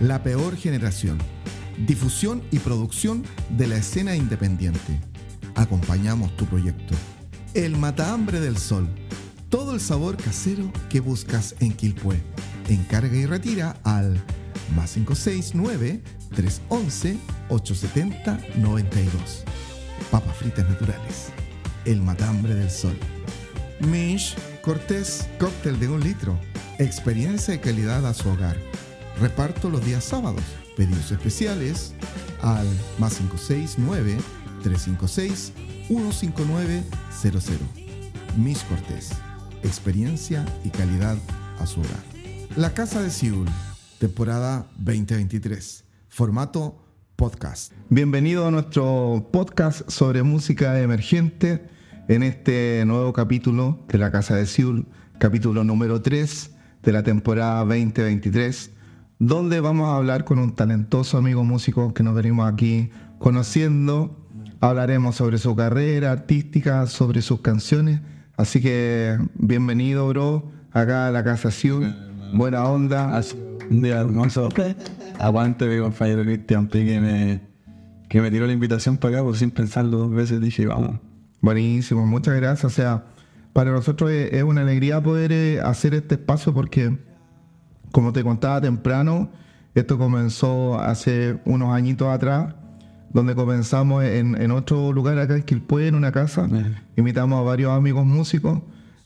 La 0.00 0.22
Peor 0.22 0.56
Generación. 0.56 1.18
Difusión 1.88 2.40
y 2.52 2.60
producción 2.60 3.24
de 3.50 3.66
la 3.66 3.78
escena 3.78 4.14
independiente. 4.14 5.00
Acompañamos 5.56 6.36
tu 6.36 6.46
proyecto. 6.46 6.94
El 7.52 7.76
Matahambre 7.76 8.38
del 8.38 8.58
Sol. 8.58 8.88
Todo 9.48 9.74
el 9.74 9.80
sabor 9.80 10.16
casero 10.16 10.72
que 10.88 11.00
buscas 11.00 11.56
en 11.58 11.72
Quilpué. 11.72 12.22
Encarga 12.68 13.16
y 13.16 13.26
retira 13.26 13.76
al 13.82 14.22
más 14.76 14.92
569 14.92 16.00
311 16.32 17.18
870 17.48 18.38
92. 18.58 19.44
Papas 20.12 20.36
fritas 20.36 20.68
naturales. 20.68 21.32
El 21.84 22.02
Matambre 22.02 22.54
del 22.54 22.70
Sol. 22.70 22.96
Mish 23.80 24.36
Cortés 24.62 25.26
Cóctel 25.40 25.80
de 25.80 25.88
un 25.88 26.00
litro. 26.04 26.38
Experiencia 26.78 27.54
y 27.54 27.58
calidad 27.58 28.06
a 28.06 28.14
su 28.14 28.28
hogar. 28.28 28.56
Reparto 29.20 29.68
los 29.68 29.84
días 29.84 30.04
sábados. 30.04 30.42
Pedidos 30.76 31.10
especiales 31.10 31.94
al 32.40 32.66
más 32.98 33.16
569 33.16 34.16
356 34.62 35.52
15900. 35.88 37.52
Mish 38.36 38.64
Cortés. 38.66 39.10
Experiencia 39.64 40.44
y 40.64 40.70
calidad 40.70 41.16
a 41.58 41.66
su 41.66 41.80
hogar. 41.80 42.02
La 42.56 42.74
Casa 42.74 43.02
de 43.02 43.10
Siul. 43.10 43.48
Temporada 43.98 44.66
2023. 44.78 45.84
Formato 46.08 46.76
podcast. 47.16 47.72
Bienvenido 47.88 48.46
a 48.46 48.52
nuestro 48.52 49.28
podcast 49.32 49.90
sobre 49.90 50.22
música 50.22 50.80
emergente 50.80 51.68
en 52.06 52.22
este 52.22 52.84
nuevo 52.86 53.12
capítulo 53.12 53.84
de 53.88 53.98
La 53.98 54.12
Casa 54.12 54.36
de 54.36 54.46
Siul, 54.46 54.86
capítulo 55.18 55.64
número 55.64 56.00
3 56.02 56.50
de 56.84 56.92
la 56.92 57.02
temporada 57.02 57.64
2023, 57.64 58.70
donde 59.18 59.60
vamos 59.60 59.88
a 59.88 59.96
hablar 59.96 60.24
con 60.24 60.38
un 60.38 60.54
talentoso 60.54 61.18
amigo 61.18 61.42
músico 61.44 61.92
que 61.92 62.02
nos 62.02 62.14
venimos 62.14 62.50
aquí 62.50 62.90
conociendo. 63.18 64.16
Hablaremos 64.60 65.16
sobre 65.16 65.38
su 65.38 65.54
carrera 65.56 66.12
artística, 66.12 66.86
sobre 66.86 67.22
sus 67.22 67.40
canciones. 67.40 68.00
Así 68.36 68.60
que 68.60 69.18
bienvenido, 69.34 70.08
bro, 70.08 70.50
acá 70.72 71.08
a 71.08 71.10
La 71.10 71.24
Casa. 71.24 71.50
Buena 72.32 72.64
onda. 72.64 73.20
Un 73.70 73.82
día 73.82 74.00
hermoso. 74.00 74.48
Aguante 75.18 75.66
mi 75.66 75.80
compañero 75.80 76.22
Cristian 76.22 76.68
P 76.68 76.84
que 76.84 77.00
me, 77.00 77.40
que 78.08 78.20
me 78.20 78.30
tiró 78.30 78.46
la 78.46 78.52
invitación 78.52 78.96
para 78.96 79.16
acá, 79.16 79.24
por 79.24 79.36
sin 79.36 79.50
pensarlo 79.50 79.98
dos 79.98 80.10
veces 80.10 80.40
dije, 80.40 80.66
vamos. 80.66 81.00
Buenísimo, 81.40 82.06
muchas 82.06 82.36
gracias. 82.36 82.64
O 82.64 82.74
sea, 82.74 83.04
para 83.52 83.72
nosotros 83.72 84.10
es, 84.10 84.32
es 84.32 84.42
una 84.44 84.62
alegría 84.62 85.02
poder 85.02 85.32
eh, 85.32 85.60
hacer 85.60 85.94
este 85.94 86.14
espacio 86.14 86.54
porque, 86.54 86.96
como 87.92 88.12
te 88.12 88.22
contaba 88.22 88.60
temprano, 88.60 89.30
esto 89.74 89.98
comenzó 89.98 90.78
hace 90.78 91.38
unos 91.44 91.72
añitos 91.74 92.08
atrás, 92.08 92.54
donde 93.12 93.34
comenzamos 93.34 94.04
en, 94.04 94.40
en 94.40 94.50
otro 94.50 94.92
lugar 94.92 95.18
acá 95.18 95.36
en 95.36 95.42
Quilpué, 95.42 95.88
en 95.88 95.94
una 95.94 96.12
casa. 96.12 96.48
Invitamos 96.96 97.38
a 97.38 97.42
varios 97.42 97.72
amigos 97.72 98.04
músicos. 98.04 98.60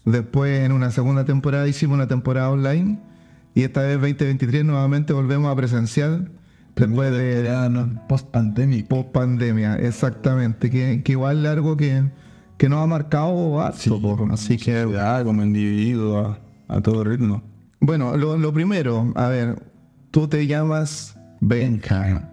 Después, 0.05 0.65
en 0.65 0.73
una 0.73 0.91
segunda 0.91 1.25
temporada, 1.25 1.69
hicimos 1.69 1.95
una 1.95 2.09
temporada 2.09 2.51
online. 2.51 2.99
Y 3.55 3.63
esta 3.63 3.83
vez, 3.83 4.01
2023, 4.01 4.65
nuevamente 4.65 5.13
volvemos 5.13 5.53
a 5.53 5.57
presencial. 5.57 6.31
Después 6.75 7.13
de 7.13 7.69
no, 7.71 8.07
post 8.09 8.29
pandemia. 8.31 8.85
post 8.89 9.13
pandemia, 9.13 9.77
exactamente. 9.77 10.71
Que, 10.71 11.03
que 11.05 11.13
igual 11.13 11.45
es 11.45 11.53
algo 11.53 11.77
que, 11.77 12.11
que 12.57 12.69
nos 12.69 12.83
ha 12.83 12.87
marcado 12.87 13.61
harto, 13.61 14.01
po. 14.01 14.27
Así 14.33 14.57
que, 14.57 14.89
Ya, 14.91 15.23
como 15.23 15.43
individuo, 15.43 16.19
a, 16.19 16.75
a 16.75 16.81
todo 16.81 17.05
ritmo. 17.05 17.43
Bueno, 17.83 18.17
lo, 18.17 18.39
lo 18.39 18.53
primero, 18.53 19.13
a 19.15 19.29
ver, 19.29 19.63
tú 20.11 20.29
te 20.29 20.47
llamas 20.47 21.15
Benja. 21.41 22.31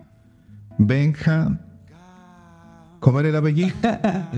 Benja. 0.78 1.60
¿Cómo 3.00 3.20
era 3.20 3.30
el 3.30 3.36
apellido? 3.36 3.70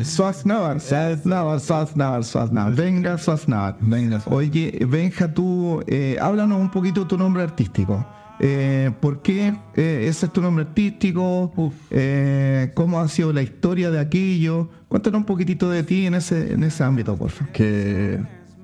Swaznavar, 0.03 0.79
Swaznavar, 0.79 1.59
Swaznavar, 1.59 2.23
Swaznavar. 2.23 2.73
Venga, 2.73 3.17
Swaznavar. 3.17 3.77
Venga. 3.81 4.21
Oye, 4.27 4.85
Benja, 4.87 5.33
tú, 5.33 5.83
eh, 5.87 6.17
háblanos 6.21 6.61
un 6.61 6.71
poquito 6.71 7.01
de 7.01 7.07
tu 7.07 7.17
nombre 7.17 7.43
artístico. 7.43 8.05
Eh, 8.39 8.91
¿Por 9.01 9.21
qué 9.21 9.53
eh, 9.75 10.05
ese 10.07 10.27
es 10.27 10.33
tu 10.33 10.41
nombre 10.41 10.65
artístico? 10.65 11.51
Eh, 11.89 12.71
¿Cómo 12.73 12.99
ha 12.99 13.07
sido 13.07 13.33
la 13.33 13.41
historia 13.41 13.91
de 13.91 13.99
aquello? 13.99 14.69
Cuéntanos 14.87 15.19
un 15.19 15.25
poquitito 15.25 15.69
de 15.69 15.83
ti 15.83 16.05
en 16.05 16.15
ese, 16.15 16.53
en 16.53 16.63
ese 16.63 16.83
ámbito, 16.83 17.15
por 17.17 17.29
favor. 17.29 17.51
Que 17.51 18.19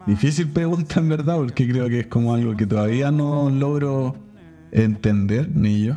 difícil 0.07 0.47
pregunta 0.49 0.99
en 0.99 1.09
verdad, 1.09 1.35
porque 1.35 1.67
creo 1.67 1.87
que 1.89 2.01
es 2.01 2.07
como 2.07 2.33
algo 2.33 2.55
que 2.55 2.65
todavía 2.65 3.11
no 3.11 3.49
logro 3.49 4.15
entender, 4.71 5.49
ni 5.53 5.83
yo. 5.83 5.95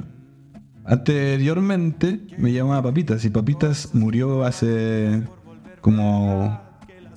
Anteriormente 0.84 2.20
me 2.37 2.53
llamaba 2.53 2.82
Papitas 2.82 3.25
y 3.25 3.31
Papitas 3.31 3.94
murió 3.94 4.44
hace 4.44 5.22
como 5.81 6.60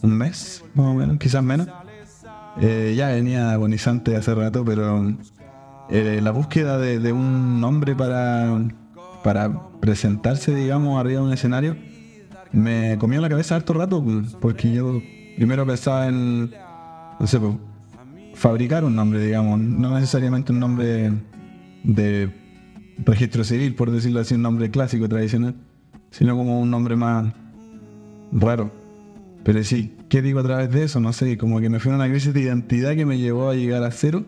un 0.02 0.18
mes, 0.18 0.64
más 0.76 0.88
o 0.88 0.94
menos, 0.94 1.18
quizás 1.18 1.44
menos. 1.44 1.68
Eh, 2.62 2.94
ya 2.96 3.08
venía 3.08 3.52
agonizante 3.52 4.16
hace 4.16 4.36
rato, 4.36 4.64
pero 4.64 5.16
eh, 5.90 6.20
la 6.22 6.32
búsqueda 6.32 6.78
de, 6.78 7.12
un 7.12 7.60
nombre 7.60 7.96
para, 7.96 8.64
para 9.24 9.72
presentarse, 9.80 10.54
digamos, 10.54 11.00
arriba 11.00 11.22
de 11.22 11.28
un 11.28 11.34
escenario 11.34 11.76
me 12.54 12.98
comió 13.00 13.20
la 13.20 13.28
cabeza 13.28 13.56
harto 13.56 13.74
rato, 13.74 14.06
porque 14.40 14.72
yo 14.72 15.02
primero 15.36 15.66
pensaba 15.66 16.08
en, 16.08 16.54
no 17.20 17.28
sé, 17.28 17.40
fabricar 18.34 18.84
un 18.84 18.96
nombre, 18.96 19.24
digamos, 19.24 19.60
no 19.60 19.94
necesariamente 19.94 20.52
un 20.52 20.60
nombre 20.60 21.12
de 21.84 22.32
registro 23.06 23.44
civil, 23.44 23.76
por 23.76 23.92
decirlo 23.92 24.20
así, 24.20 24.36
un 24.36 24.42
nombre 24.42 24.70
clásico, 24.72 25.08
tradicional, 25.08 25.56
sino 26.12 26.36
como 26.36 26.60
un 26.60 26.70
nombre 26.70 26.96
más 26.96 27.34
raro. 28.32 28.72
Pero 29.44 29.64
sí, 29.64 29.96
¿qué 30.10 30.22
digo 30.22 30.40
a 30.40 30.44
través 30.44 30.72
de 30.72 30.84
eso? 30.84 31.00
No 31.00 31.12
sé, 31.14 31.38
como 31.38 31.60
que 31.60 31.70
me 31.70 31.80
fue 31.80 31.94
una 31.94 32.08
crisis 32.08 32.34
de 32.34 32.42
identidad 32.42 32.96
que 32.96 33.06
me 33.06 33.18
llevó 33.18 33.50
a 33.50 33.56
llegar 33.56 33.84
a 33.84 33.92
cero, 33.92 34.26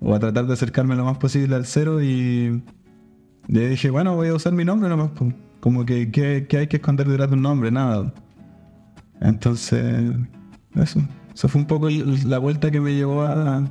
o 0.00 0.14
a 0.14 0.18
tratar 0.18 0.46
de 0.46 0.52
acercarme 0.52 0.96
lo 0.96 1.04
más 1.04 1.18
posible 1.18 1.54
al 1.54 1.64
cero 1.64 2.02
y 2.02 2.62
le 3.46 3.68
dije, 3.68 3.90
bueno, 3.90 4.14
voy 4.16 4.28
a 4.28 4.34
usar 4.34 4.52
mi 4.52 4.64
nombre 4.64 4.88
nomás, 4.88 5.10
como 5.60 5.86
que 5.86 6.10
¿qué, 6.10 6.46
qué 6.48 6.58
hay 6.58 6.66
que 6.66 6.76
esconder 6.76 7.08
detrás 7.08 7.30
de 7.30 7.36
un 7.36 7.42
nombre? 7.42 7.70
Nada. 7.70 8.12
Entonces, 9.20 10.12
eso. 10.74 11.00
Eso 11.34 11.48
fue 11.48 11.60
un 11.60 11.66
poco 11.66 11.88
el- 11.88 12.28
la 12.30 12.38
vuelta 12.38 12.70
que 12.70 12.80
me 12.80 12.94
llevó 12.94 13.22
a, 13.22 13.68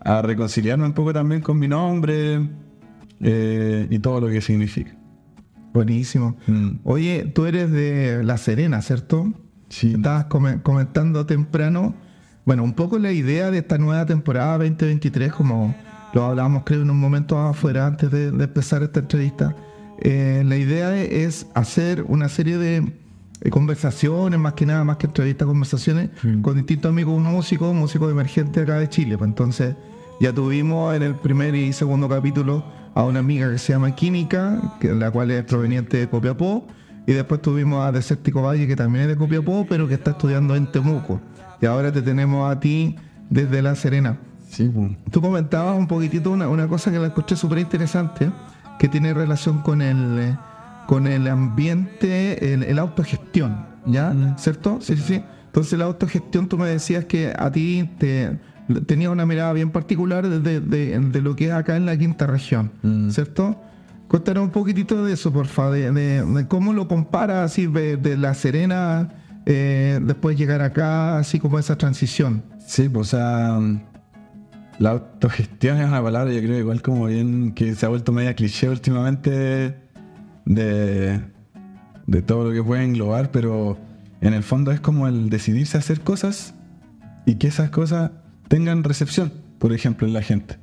a 0.00 0.22
reconciliarme 0.22 0.86
un 0.86 0.92
poco 0.94 1.12
también 1.12 1.42
con 1.42 1.58
mi 1.58 1.68
nombre 1.68 2.48
eh, 3.20 3.86
y 3.90 3.98
todo 3.98 4.20
lo 4.22 4.28
que 4.28 4.40
significa. 4.40 4.96
Buenísimo. 5.72 6.36
Mm. 6.46 6.70
Oye, 6.84 7.24
tú 7.34 7.46
eres 7.46 7.70
de 7.70 8.22
La 8.24 8.36
Serena, 8.36 8.82
¿cierto? 8.82 9.32
Sí. 9.68 9.94
Estabas 9.94 10.26
come- 10.26 10.60
comentando 10.62 11.24
temprano, 11.24 11.94
bueno, 12.44 12.62
un 12.62 12.74
poco 12.74 12.98
la 12.98 13.12
idea 13.12 13.50
de 13.50 13.58
esta 13.58 13.78
nueva 13.78 14.04
temporada 14.04 14.58
2023, 14.58 15.32
como 15.32 15.74
lo 16.12 16.24
hablábamos 16.24 16.64
creo 16.64 16.82
en 16.82 16.90
un 16.90 16.98
momento 17.00 17.38
afuera 17.38 17.86
antes 17.86 18.10
de, 18.10 18.30
de 18.32 18.44
empezar 18.44 18.82
esta 18.82 19.00
entrevista. 19.00 19.56
Eh, 20.00 20.42
la 20.44 20.56
idea 20.56 21.00
es 21.00 21.46
hacer 21.54 22.04
una 22.08 22.28
serie 22.28 22.58
de 22.58 22.92
conversaciones, 23.50 24.38
más 24.38 24.54
que 24.54 24.66
nada, 24.66 24.84
más 24.84 24.96
que 24.98 25.06
entrevistas, 25.06 25.46
conversaciones 25.46 26.10
con 26.42 26.56
distintos 26.56 26.90
amigos 26.90 27.20
músicos, 27.20 27.74
músicos 27.74 28.10
emergentes 28.10 28.62
acá 28.62 28.78
de 28.78 28.88
Chile. 28.88 29.18
Pues 29.18 29.28
entonces, 29.28 29.74
ya 30.20 30.32
tuvimos 30.32 30.94
en 30.94 31.02
el 31.02 31.14
primer 31.16 31.54
y 31.54 31.72
segundo 31.72 32.08
capítulo 32.08 32.64
a 32.94 33.04
una 33.04 33.20
amiga 33.20 33.50
que 33.50 33.58
se 33.58 33.72
llama 33.72 33.94
Química, 33.94 34.60
que, 34.80 34.92
la 34.92 35.10
cual 35.10 35.30
es 35.30 35.44
proveniente 35.44 35.96
de 35.96 36.08
Copiapó, 36.08 36.66
y 37.06 37.12
después 37.12 37.42
tuvimos 37.42 37.84
a 37.84 37.90
Desértico 37.90 38.42
Valle, 38.42 38.66
que 38.66 38.76
también 38.76 39.02
es 39.04 39.08
de 39.08 39.16
Copiapó, 39.16 39.66
pero 39.68 39.88
que 39.88 39.94
está 39.94 40.12
estudiando 40.12 40.54
en 40.54 40.70
Temuco. 40.70 41.20
Y 41.60 41.66
ahora 41.66 41.92
te 41.92 42.02
tenemos 42.02 42.50
a 42.50 42.60
ti 42.60 42.96
desde 43.30 43.62
La 43.62 43.74
Serena. 43.74 44.18
Sí, 44.48 44.70
pues. 44.72 44.92
Tú 45.10 45.20
comentabas 45.20 45.76
un 45.76 45.88
poquitito 45.88 46.30
una, 46.30 46.48
una 46.48 46.68
cosa 46.68 46.92
que 46.92 46.98
la 46.98 47.08
escuché 47.08 47.34
súper 47.34 47.58
interesante, 47.58 48.30
que 48.78 48.88
tiene 48.88 49.14
relación 49.14 49.62
con 49.62 49.80
el, 49.80 50.18
eh, 50.20 50.36
con 50.86 51.06
el 51.06 51.26
ambiente, 51.28 52.52
el, 52.54 52.62
el 52.64 52.78
autogestión, 52.78 53.66
¿ya? 53.86 54.10
Mm. 54.10 54.36
¿Cierto? 54.38 54.78
Sí, 54.80 54.96
sí, 54.96 55.02
sí. 55.06 55.22
Entonces 55.46 55.78
la 55.78 55.84
autogestión, 55.86 56.48
tú 56.48 56.56
me 56.58 56.66
decías 56.68 57.04
que 57.04 57.32
a 57.38 57.50
ti 57.52 57.90
te 57.98 58.38
tenía 58.86 59.10
una 59.10 59.26
mirada 59.26 59.52
bien 59.52 59.70
particular 59.70 60.26
de, 60.28 60.60
de- 60.60 61.20
lo 61.20 61.36
que 61.36 61.46
es 61.46 61.52
acá 61.52 61.76
en 61.76 61.84
la 61.86 61.96
quinta 61.96 62.26
región, 62.26 62.72
Mm. 62.82 63.10
¿cierto? 63.10 63.60
Cuéntanos 64.08 64.44
un 64.44 64.50
poquitito 64.50 65.04
de 65.04 65.12
eso, 65.14 65.32
por 65.32 65.46
favor, 65.46 65.72
de, 65.74 65.90
de- 65.92 66.46
cómo 66.48 66.72
lo 66.72 66.88
comparas 66.88 67.50
así 67.50 67.66
de, 67.66 67.96
de 67.96 68.16
La 68.16 68.34
Serena, 68.34 69.08
eh, 69.46 69.98
después 70.02 70.38
llegar 70.38 70.62
acá, 70.62 71.18
así 71.18 71.38
como 71.38 71.58
esa 71.58 71.76
transición. 71.76 72.42
Sí, 72.66 72.88
pues, 72.88 73.12
o 73.12 73.16
sea, 73.16 73.58
la 74.78 74.90
autogestión 74.90 75.78
es 75.80 75.86
una 75.88 76.02
palabra, 76.02 76.32
yo 76.32 76.40
creo, 76.40 76.58
igual 76.58 76.80
como 76.82 77.06
bien 77.06 77.52
que 77.52 77.74
se 77.74 77.84
ha 77.86 77.88
vuelto 77.88 78.12
media 78.12 78.34
cliché 78.34 78.68
últimamente 78.68 79.76
de, 80.44 81.20
de 82.06 82.22
todo 82.22 82.48
lo 82.48 82.52
que 82.52 82.62
puede 82.62 82.84
englobar, 82.84 83.30
pero 83.30 83.78
en 84.20 84.34
el 84.34 84.42
fondo 84.42 84.70
es 84.70 84.80
como 84.80 85.08
el 85.08 85.30
decidirse 85.30 85.76
a 85.76 85.80
hacer 85.80 86.00
cosas 86.00 86.54
y 87.26 87.36
que 87.36 87.48
esas 87.48 87.70
cosas 87.70 88.12
tengan 88.48 88.84
recepción, 88.84 89.32
por 89.58 89.72
ejemplo, 89.72 90.06
en 90.06 90.12
la 90.12 90.22
gente. 90.22 90.58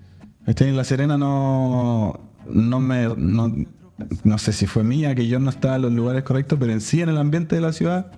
En 0.46 0.78
La 0.78 0.84
Serena 0.84 1.18
no, 1.18 2.20
no 2.50 2.80
me... 2.80 3.08
No, 3.16 3.54
no 4.24 4.38
sé 4.38 4.54
si 4.54 4.66
fue 4.66 4.84
mía, 4.84 5.14
que 5.16 5.28
yo 5.28 5.40
no 5.40 5.50
estaba 5.50 5.76
en 5.76 5.82
los 5.84 5.92
lugares 5.92 6.24
correctos, 6.24 6.58
pero 6.60 6.72
en 6.72 6.82
sí, 6.82 7.02
en 7.02 7.10
el 7.10 7.18
ambiente 7.18 7.56
de 7.56 7.62
la 7.62 7.74
ciudad, 7.74 8.12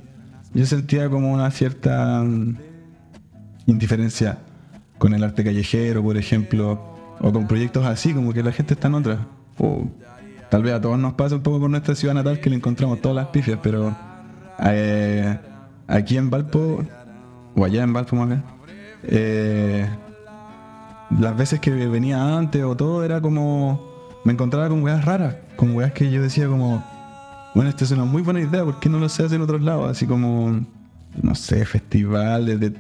yo 0.54 0.66
sentía 0.66 1.10
como 1.10 1.34
una 1.34 1.50
cierta 1.52 2.22
mm, 2.24 2.58
indiferencia 3.66 4.40
con 4.98 5.14
el 5.14 5.24
arte 5.24 5.44
callejero, 5.44 6.04
por 6.04 6.18
ejemplo, 6.18 6.80
o 7.20 7.34
con 7.34 7.48
proyectos 7.48 7.86
así, 7.86 8.14
como 8.14 8.34
que 8.34 8.44
la 8.44 8.52
gente 8.52 8.76
está 8.76 8.88
en 8.88 8.96
otra. 8.96 9.28
Tal 10.52 10.64
vez 10.64 10.74
a 10.74 10.82
todos 10.82 11.00
nos 11.00 11.14
pasa 11.14 11.36
un 11.36 11.42
poco 11.42 11.62
con 11.62 11.72
nuestra 11.72 11.96
ciudad 11.96 12.14
natal 12.14 12.42
que 12.42 12.50
le 12.50 12.58
encontramos 12.58 13.02
todas 13.02 13.16
las 13.16 13.28
pifias, 13.28 13.58
pero 13.64 13.96
eh, 14.66 15.40
aquí 15.88 16.18
en 16.18 16.30
Valpo, 16.30 16.84
o 17.56 17.66
allá 17.66 17.84
en 17.84 17.94
Valpo 17.94 18.18
más 18.18 18.28
bien, 18.28 18.44
eh, 19.04 19.88
las 21.22 21.38
veces 21.38 21.62
que 21.62 21.72
venía 21.72 22.38
antes 22.38 22.62
o 22.66 22.76
todo 22.76 23.06
era 23.06 23.22
como 23.22 23.82
me 24.26 24.34
encontraba 24.34 24.68
con 24.68 24.84
weas 24.84 25.06
raras, 25.06 25.38
con 25.56 25.74
weas 25.74 25.94
que 25.94 26.12
yo 26.12 26.22
decía 26.22 26.48
como, 26.48 26.84
bueno, 27.56 27.70
esta 27.70 27.86
es 27.86 27.92
una 27.92 28.04
muy 28.04 28.22
buena 28.22 28.42
idea, 28.42 28.66
¿por 28.66 28.82
qué 28.82 28.90
no 28.90 29.00
lo 29.00 29.08
se 29.08 29.24
hace 29.24 29.36
en 29.36 29.44
otros 29.44 29.62
lados? 29.62 29.90
Así 29.90 30.06
como, 30.06 30.66
no 31.22 31.34
sé, 31.34 31.66
festivales 31.66 32.60
de 32.60 32.74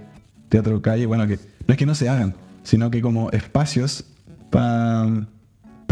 teatro 0.49 0.81
calle, 0.81 1.05
bueno, 1.05 1.25
que 1.25 1.39
no 1.67 1.71
es 1.73 1.77
que 1.77 1.85
no 1.85 1.95
se 1.95 2.09
hagan, 2.09 2.35
sino 2.63 2.91
que 2.91 3.01
como 3.01 3.31
espacios 3.31 4.03
para 4.49 5.25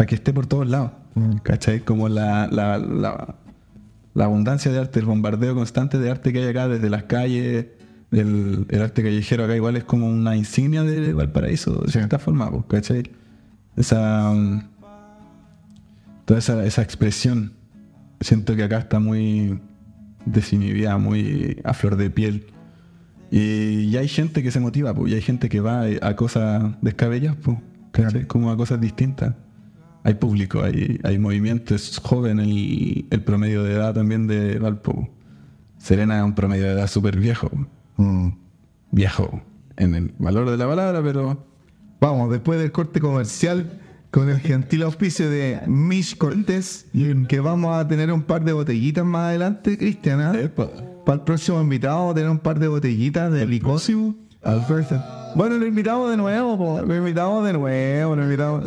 que 0.06 0.14
esté 0.14 0.34
por 0.34 0.46
todos 0.46 0.68
lados. 0.68 0.99
¿Cachai? 1.42 1.80
Como 1.80 2.08
la, 2.08 2.48
la, 2.50 2.78
la, 2.78 3.34
la, 4.14 4.24
abundancia 4.24 4.70
de 4.70 4.78
arte, 4.78 5.00
el 5.00 5.06
bombardeo 5.06 5.54
constante 5.54 5.98
de 5.98 6.10
arte 6.10 6.32
que 6.32 6.40
hay 6.40 6.48
acá 6.48 6.68
desde 6.68 6.90
las 6.90 7.04
calles, 7.04 7.66
el, 8.10 8.66
el 8.68 8.82
arte 8.82 9.02
callejero 9.02 9.44
acá 9.44 9.56
igual 9.56 9.76
es 9.76 9.84
como 9.84 10.08
una 10.08 10.36
insignia 10.36 10.82
de 10.82 11.12
Valparaíso, 11.12 11.82
de 11.84 11.92
cierta 11.92 12.18
forma, 12.18 12.50
pues, 12.50 12.64
¿cachai? 12.68 13.10
Esa 13.76 14.32
toda 16.30 16.38
esa, 16.38 16.64
esa 16.64 16.82
expresión, 16.82 17.54
siento 18.20 18.54
que 18.54 18.62
acá 18.62 18.78
está 18.78 19.00
muy 19.00 19.58
desinhibida, 20.24 20.96
muy 20.96 21.60
a 21.64 21.74
flor 21.74 21.96
de 21.96 22.08
piel. 22.08 22.46
Y, 23.32 23.96
hay 23.96 24.06
gente 24.06 24.40
que 24.40 24.52
se 24.52 24.60
motiva, 24.60 24.94
pues, 24.94 25.10
y 25.10 25.16
hay 25.16 25.22
gente 25.22 25.48
que 25.48 25.58
va 25.58 25.82
a 26.02 26.14
cosas 26.14 26.74
descabelladas, 26.82 27.36
pues, 27.42 27.58
como 28.28 28.52
a 28.52 28.56
cosas 28.56 28.80
distintas. 28.80 29.34
Hay 30.02 30.14
público, 30.14 30.62
hay, 30.62 30.98
hay 31.04 31.18
movimiento, 31.18 31.74
es 31.74 31.98
joven 31.98 32.40
el, 32.40 33.06
el 33.10 33.22
promedio 33.22 33.62
de 33.62 33.74
edad 33.74 33.94
también 33.94 34.26
de 34.26 34.58
Valpo. 34.58 35.08
Serena 35.78 36.18
es 36.18 36.24
un 36.24 36.34
promedio 36.34 36.64
de 36.64 36.72
edad 36.72 36.86
súper 36.86 37.18
viejo. 37.18 37.50
Mm. 37.96 38.28
Viejo, 38.92 39.42
en 39.76 39.94
el 39.94 40.14
valor 40.18 40.50
de 40.50 40.56
la 40.56 40.66
palabra, 40.66 41.02
pero... 41.02 41.46
Vamos, 42.00 42.30
después 42.30 42.58
del 42.58 42.72
corte 42.72 42.98
comercial 42.98 43.78
con 44.10 44.28
el 44.28 44.40
gentil 44.40 44.82
auspicio 44.82 45.30
de 45.30 45.60
Mish 45.66 46.16
Cortés, 46.16 46.86
que 47.28 47.40
vamos 47.40 47.76
a 47.76 47.86
tener 47.86 48.10
un 48.10 48.22
par 48.22 48.44
de 48.44 48.52
botellitas 48.52 49.04
más 49.04 49.28
adelante, 49.28 49.78
Cristian. 49.78 50.20
¿ah? 50.20 50.32
Para 51.04 51.18
el 51.18 51.24
próximo 51.24 51.60
invitado 51.60 52.12
tener 52.14 52.30
un 52.30 52.38
par 52.38 52.58
de 52.58 52.68
botellitas 52.68 53.32
de 53.32 53.46
licor. 53.46 53.80
Bueno, 55.34 55.58
lo 55.58 55.66
invitamos 55.66 56.10
de 56.10 56.16
nuevo, 56.16 56.80
lo 56.84 56.96
invitamos 56.96 57.44
de 57.46 57.52
nuevo, 57.52 58.16
lo 58.16 58.22
invitamos. 58.24 58.64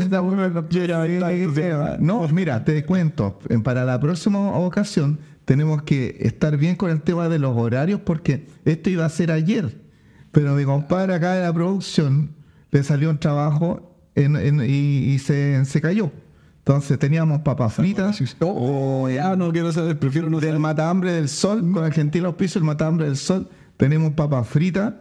No, 2.00 2.28
mira, 2.30 2.64
te 2.64 2.86
cuento, 2.86 3.40
para 3.64 3.84
la 3.84 4.00
próxima 4.00 4.40
ocasión 4.58 5.20
tenemos 5.46 5.84
que 5.84 6.18
estar 6.22 6.56
bien 6.58 6.76
con 6.76 6.90
el 6.90 7.02
tema 7.02 7.28
de 7.28 7.40
los 7.40 7.58
horarios 7.58 8.00
porque 8.02 8.48
esto 8.66 8.90
iba 8.90 9.06
a 9.06 9.10
ser 9.10 9.32
ayer, 9.32 9.82
pero 10.32 10.54
mi 10.54 10.64
compadre 10.64 11.16
acá 11.16 11.34
de 11.34 11.44
la 11.44 11.52
producción 11.52 12.30
le 12.72 12.84
salió 12.84 13.10
un 13.10 13.18
trabajo 13.18 13.98
y, 14.16 15.20
se, 15.20 15.82
cayó. 15.82 16.12
Entonces 16.60 16.98
teníamos 16.98 17.42
papas 17.42 17.74
fritas. 17.74 18.22
Oh, 18.40 19.10
ya 19.10 19.36
no 19.36 19.52
quiero 19.52 19.74
saber, 19.74 20.00
prefiero 20.00 20.30
no 20.30 20.40
Del 20.40 20.60
matambre 20.60 21.12
del 21.12 21.28
sol, 21.28 21.72
con 21.74 21.84
el 21.84 21.92
gentil 21.92 22.26
auspicio, 22.26 22.60
el 22.60 22.66
matambre 22.66 23.06
del 23.06 23.18
sol. 23.18 23.50
Tenemos 23.76 24.14
papas 24.14 24.48
fritas 24.48 24.94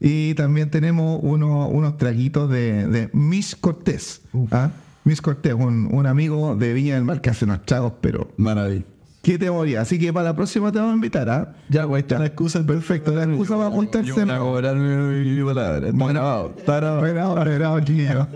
y 0.00 0.34
también 0.34 0.70
tenemos 0.70 1.20
unos 1.22 1.96
traguitos 1.96 2.50
de, 2.50 2.86
de 2.86 3.10
Miss 3.12 3.56
Cortés. 3.56 4.22
¿ah? 4.50 4.70
Miss 5.04 5.22
Cortés, 5.22 5.54
un, 5.54 5.88
un, 5.92 6.06
amigo 6.06 6.56
de 6.56 6.72
Viña 6.72 6.94
del 6.94 7.04
Mar 7.04 7.20
que 7.20 7.30
hace 7.30 7.44
unos 7.44 7.64
tragos, 7.64 7.94
pero. 8.00 8.32
Maravilla. 8.36 8.84
¿Qué 9.26 9.38
te 9.38 9.50
moría? 9.50 9.80
Así 9.80 9.98
que 9.98 10.12
para 10.12 10.26
la 10.26 10.36
próxima 10.36 10.70
te 10.70 10.78
vamos 10.78 10.92
a 10.92 10.94
invitar, 10.94 11.28
¿ah? 11.28 11.52
Ya, 11.68 11.82
güey, 11.82 12.02
está 12.02 12.16
la 12.16 12.26
excusa. 12.26 12.64
Perfecto, 12.64 13.12
la 13.12 13.24
excusa 13.24 13.56
va 13.56 13.66
a 13.66 13.70
juntarse. 13.70 14.12
a 14.12 14.38
cobrar 14.38 14.76
mi 14.76 15.44
palabra. 15.44 15.88
Está 15.88 16.06
grabado. 16.06 16.54
Está 16.56 16.76
grabado, 16.78 17.34
grabado, 17.34 17.80
chiquillo. 17.80 18.28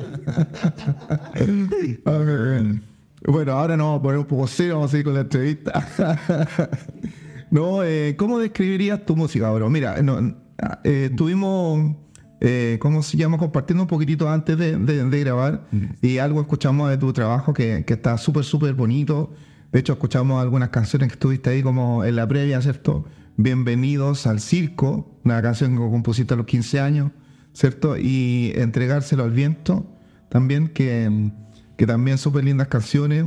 bueno, 3.25 3.53
ahora 3.53 3.77
nos 3.77 3.87
vamos 3.87 4.01
a 4.01 4.03
poner 4.03 4.19
un 4.19 4.25
poco 4.25 4.49
serio, 4.49 4.75
vamos 4.75 4.91
a 4.91 4.91
seguir 4.91 5.05
con 5.05 5.15
la 5.15 5.21
entrevista. 5.21 5.87
no, 7.53 7.85
eh, 7.85 8.17
¿cómo 8.19 8.41
describirías 8.41 9.07
tu 9.07 9.15
música, 9.15 9.49
bro? 9.53 9.71
Mira, 9.71 10.03
no, 10.03 10.35
eh, 10.85 11.09
estuvimos... 11.11 11.97
Eh, 12.43 12.79
¿cómo 12.81 13.03
se 13.03 13.19
llama? 13.19 13.37
Compartiendo 13.37 13.83
un 13.83 13.87
poquitito 13.87 14.27
antes 14.31 14.57
de, 14.57 14.79
de, 14.79 15.21
grabar 15.21 15.67
mm. 15.73 15.85
y 16.01 16.17
algo 16.17 16.41
escuchamos 16.41 16.89
de 16.89 16.97
tu 16.97 17.13
trabajo 17.13 17.53
que, 17.53 17.85
que 17.87 17.93
está 17.93 18.17
súper, 18.17 18.45
súper 18.45 18.73
bonito. 18.73 19.35
De 19.73 19.79
hecho, 19.79 19.93
escuchamos 19.93 20.41
algunas 20.43 20.71
canciones 20.71 21.09
que 21.09 21.15
estuviste 21.15 21.51
ahí 21.51 21.63
como 21.63 22.03
en 22.03 22.17
la 22.17 22.27
previa, 22.27 22.63
¿cierto? 22.63 23.05
Bienvenidos 23.37 24.27
al 24.27 24.41
circo, 24.41 25.21
una 25.23 25.41
canción 25.43 25.73
que 25.73 25.79
compusiste 25.79 26.35
a 26.35 26.37
los 26.37 26.47
15 26.47 26.81
años, 26.81 27.13
¿cierto? 27.53 27.97
Y 27.97 28.53
entregárselo 28.57 29.23
al 29.23 29.31
viento, 29.31 29.87
también, 30.29 30.69
que, 30.69 31.31
que 31.77 31.87
también 31.87 32.19
súper 32.19 32.45
lindas 32.45 32.69
canciones. 32.69 33.27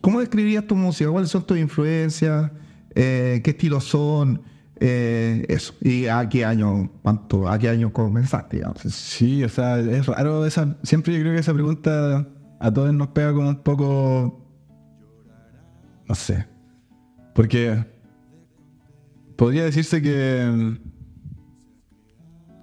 ¿Cómo 0.00 0.20
describirías 0.20 0.66
tu 0.66 0.74
música? 0.74 1.10
¿Cuáles 1.10 1.30
son 1.30 1.46
tus 1.46 1.58
influencias? 1.58 2.50
Eh, 2.94 3.40
¿Qué 3.44 3.50
estilos 3.50 3.84
son? 3.84 4.42
Eh, 4.80 5.44
eso. 5.48 5.74
¿Y 5.80 6.06
a 6.06 6.28
qué 6.28 6.44
año, 6.44 6.90
cuánto, 7.02 7.48
a 7.48 7.58
qué 7.58 7.68
año 7.68 7.92
comenzaste? 7.92 8.62
Sí, 8.90 9.44
o 9.44 9.48
sea, 9.48 9.78
es 9.78 10.06
raro 10.06 10.44
esa. 10.46 10.76
Siempre 10.82 11.14
yo 11.14 11.20
creo 11.20 11.32
que 11.32 11.40
esa 11.40 11.54
pregunta 11.54 12.26
a 12.60 12.72
todos 12.72 12.92
nos 12.92 13.08
pega 13.08 13.32
con 13.32 13.46
un 13.46 13.62
poco 13.62 14.44
no 16.06 16.14
sé. 16.14 16.46
Porque 17.34 17.84
podría 19.36 19.64
decirse 19.64 20.02
que. 20.02 20.78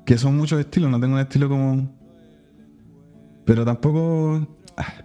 que 0.06 0.18
son 0.18 0.38
muchos 0.38 0.60
estilos, 0.60 0.90
no 0.90 1.00
tengo 1.00 1.16
un 1.16 1.22
estilo 1.22 1.50
como. 1.50 1.96
Pero 3.46 3.66
tampoco. 3.66 4.48
Ah, 4.78 5.04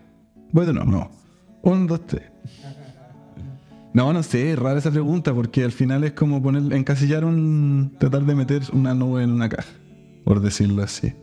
bueno, 0.52 0.72
no, 0.72 0.84
no. 0.84 1.10
Un, 1.62 1.86
dos, 1.86 2.06
tres. 2.06 2.30
No, 3.96 4.12
no 4.12 4.22
sé, 4.22 4.54
rara 4.56 4.78
esa 4.78 4.90
pregunta 4.90 5.32
porque 5.32 5.64
al 5.64 5.72
final 5.72 6.04
es 6.04 6.12
como 6.12 6.42
poner, 6.42 6.70
encasillar 6.74 7.24
un. 7.24 7.94
tratar 7.98 8.26
de 8.26 8.34
meter 8.34 8.60
una 8.74 8.92
nube 8.92 9.22
en 9.22 9.30
una 9.30 9.48
caja, 9.48 9.72
por 10.22 10.42
decirlo 10.42 10.82
así. 10.82 11.14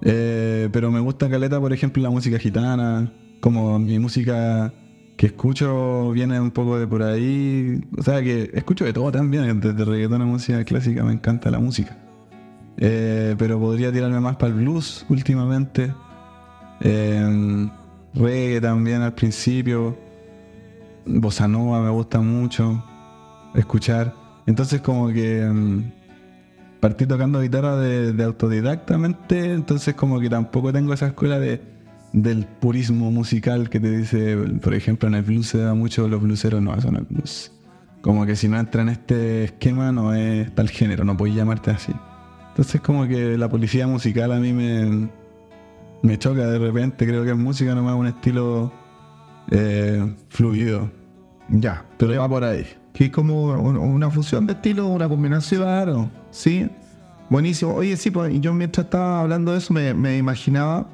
Eh, 0.00 0.70
pero 0.72 0.90
me 0.90 1.00
gusta 1.00 1.28
Caleta, 1.28 1.60
por 1.60 1.70
ejemplo, 1.70 2.02
la 2.02 2.08
música 2.08 2.38
gitana, 2.38 3.12
como 3.42 3.78
mi 3.78 3.98
música 3.98 4.72
que 5.18 5.26
escucho 5.26 6.10
viene 6.12 6.40
un 6.40 6.50
poco 6.50 6.78
de 6.78 6.86
por 6.86 7.02
ahí. 7.02 7.78
O 7.98 8.02
sea, 8.02 8.22
que 8.22 8.52
escucho 8.54 8.86
de 8.86 8.94
todo 8.94 9.12
también, 9.12 9.60
desde 9.60 9.84
reggaetón 9.84 10.22
a 10.22 10.24
música 10.24 10.64
clásica, 10.64 11.04
me 11.04 11.12
encanta 11.12 11.50
la 11.50 11.58
música. 11.58 11.94
Eh, 12.78 13.34
pero 13.36 13.60
podría 13.60 13.92
tirarme 13.92 14.20
más 14.20 14.36
para 14.36 14.54
el 14.54 14.54
blues 14.54 15.04
últimamente. 15.10 15.92
Eh, 16.80 17.68
reggae 18.14 18.62
también 18.62 19.02
al 19.02 19.12
principio. 19.12 20.07
Bossa 21.08 21.48
Nova 21.48 21.80
me 21.80 21.90
gusta 21.90 22.20
mucho 22.20 22.84
escuchar. 23.54 24.14
Entonces 24.46 24.80
como 24.80 25.08
que 25.08 25.44
mm, 25.44 25.92
partí 26.80 27.06
tocando 27.06 27.40
guitarra 27.40 27.76
de, 27.76 28.12
de 28.12 28.24
autodidactamente, 28.24 29.52
entonces 29.52 29.94
como 29.94 30.20
que 30.20 30.30
tampoco 30.30 30.72
tengo 30.72 30.92
esa 30.92 31.08
escuela 31.08 31.38
de 31.38 31.78
del 32.12 32.46
purismo 32.46 33.10
musical 33.10 33.68
que 33.68 33.80
te 33.80 33.90
dice, 33.90 34.36
por 34.62 34.74
ejemplo, 34.74 35.08
en 35.08 35.14
el 35.14 35.22
blues 35.22 35.48
se 35.48 35.58
da 35.58 35.74
mucho, 35.74 36.08
los 36.08 36.22
blueseros 36.22 36.62
no, 36.62 36.74
eso 36.74 36.90
no 36.90 37.00
es 37.00 37.08
blues. 37.08 37.52
Como 38.00 38.24
que 38.24 38.36
si 38.36 38.48
no 38.48 38.58
entra 38.58 38.82
en 38.82 38.90
este 38.90 39.44
esquema 39.44 39.92
no 39.92 40.14
es 40.14 40.54
tal 40.54 40.68
género, 40.70 41.04
no 41.04 41.16
puedes 41.16 41.36
llamarte 41.36 41.70
así. 41.70 41.92
Entonces 42.50 42.80
como 42.80 43.06
que 43.06 43.36
la 43.36 43.48
policía 43.48 43.86
musical 43.86 44.32
a 44.32 44.38
mí 44.38 44.52
me, 44.52 45.08
me 46.02 46.18
choca 46.18 46.46
de 46.46 46.58
repente, 46.58 47.06
creo 47.06 47.24
que 47.24 47.30
es 47.30 47.36
música 47.36 47.74
nomás 47.74 47.94
un 47.94 48.06
estilo 48.06 48.72
eh, 49.50 50.14
fluido. 50.28 50.90
Ya, 51.48 51.84
pero 51.96 52.18
va 52.20 52.28
por 52.28 52.44
ahí. 52.44 52.66
Que 52.92 53.06
es 53.06 53.10
como 53.10 53.44
una 53.44 54.10
fusión 54.10 54.46
de 54.46 54.54
estilo, 54.54 54.86
una 54.88 55.08
combinación. 55.08 55.62
Claro. 55.62 56.10
Sí, 56.30 56.68
buenísimo. 57.30 57.74
Oye, 57.74 57.96
sí, 57.96 58.10
pues 58.10 58.40
yo 58.40 58.52
mientras 58.52 58.86
estaba 58.86 59.20
hablando 59.20 59.52
de 59.52 59.58
eso 59.58 59.72
me, 59.72 59.94
me 59.94 60.16
imaginaba 60.16 60.88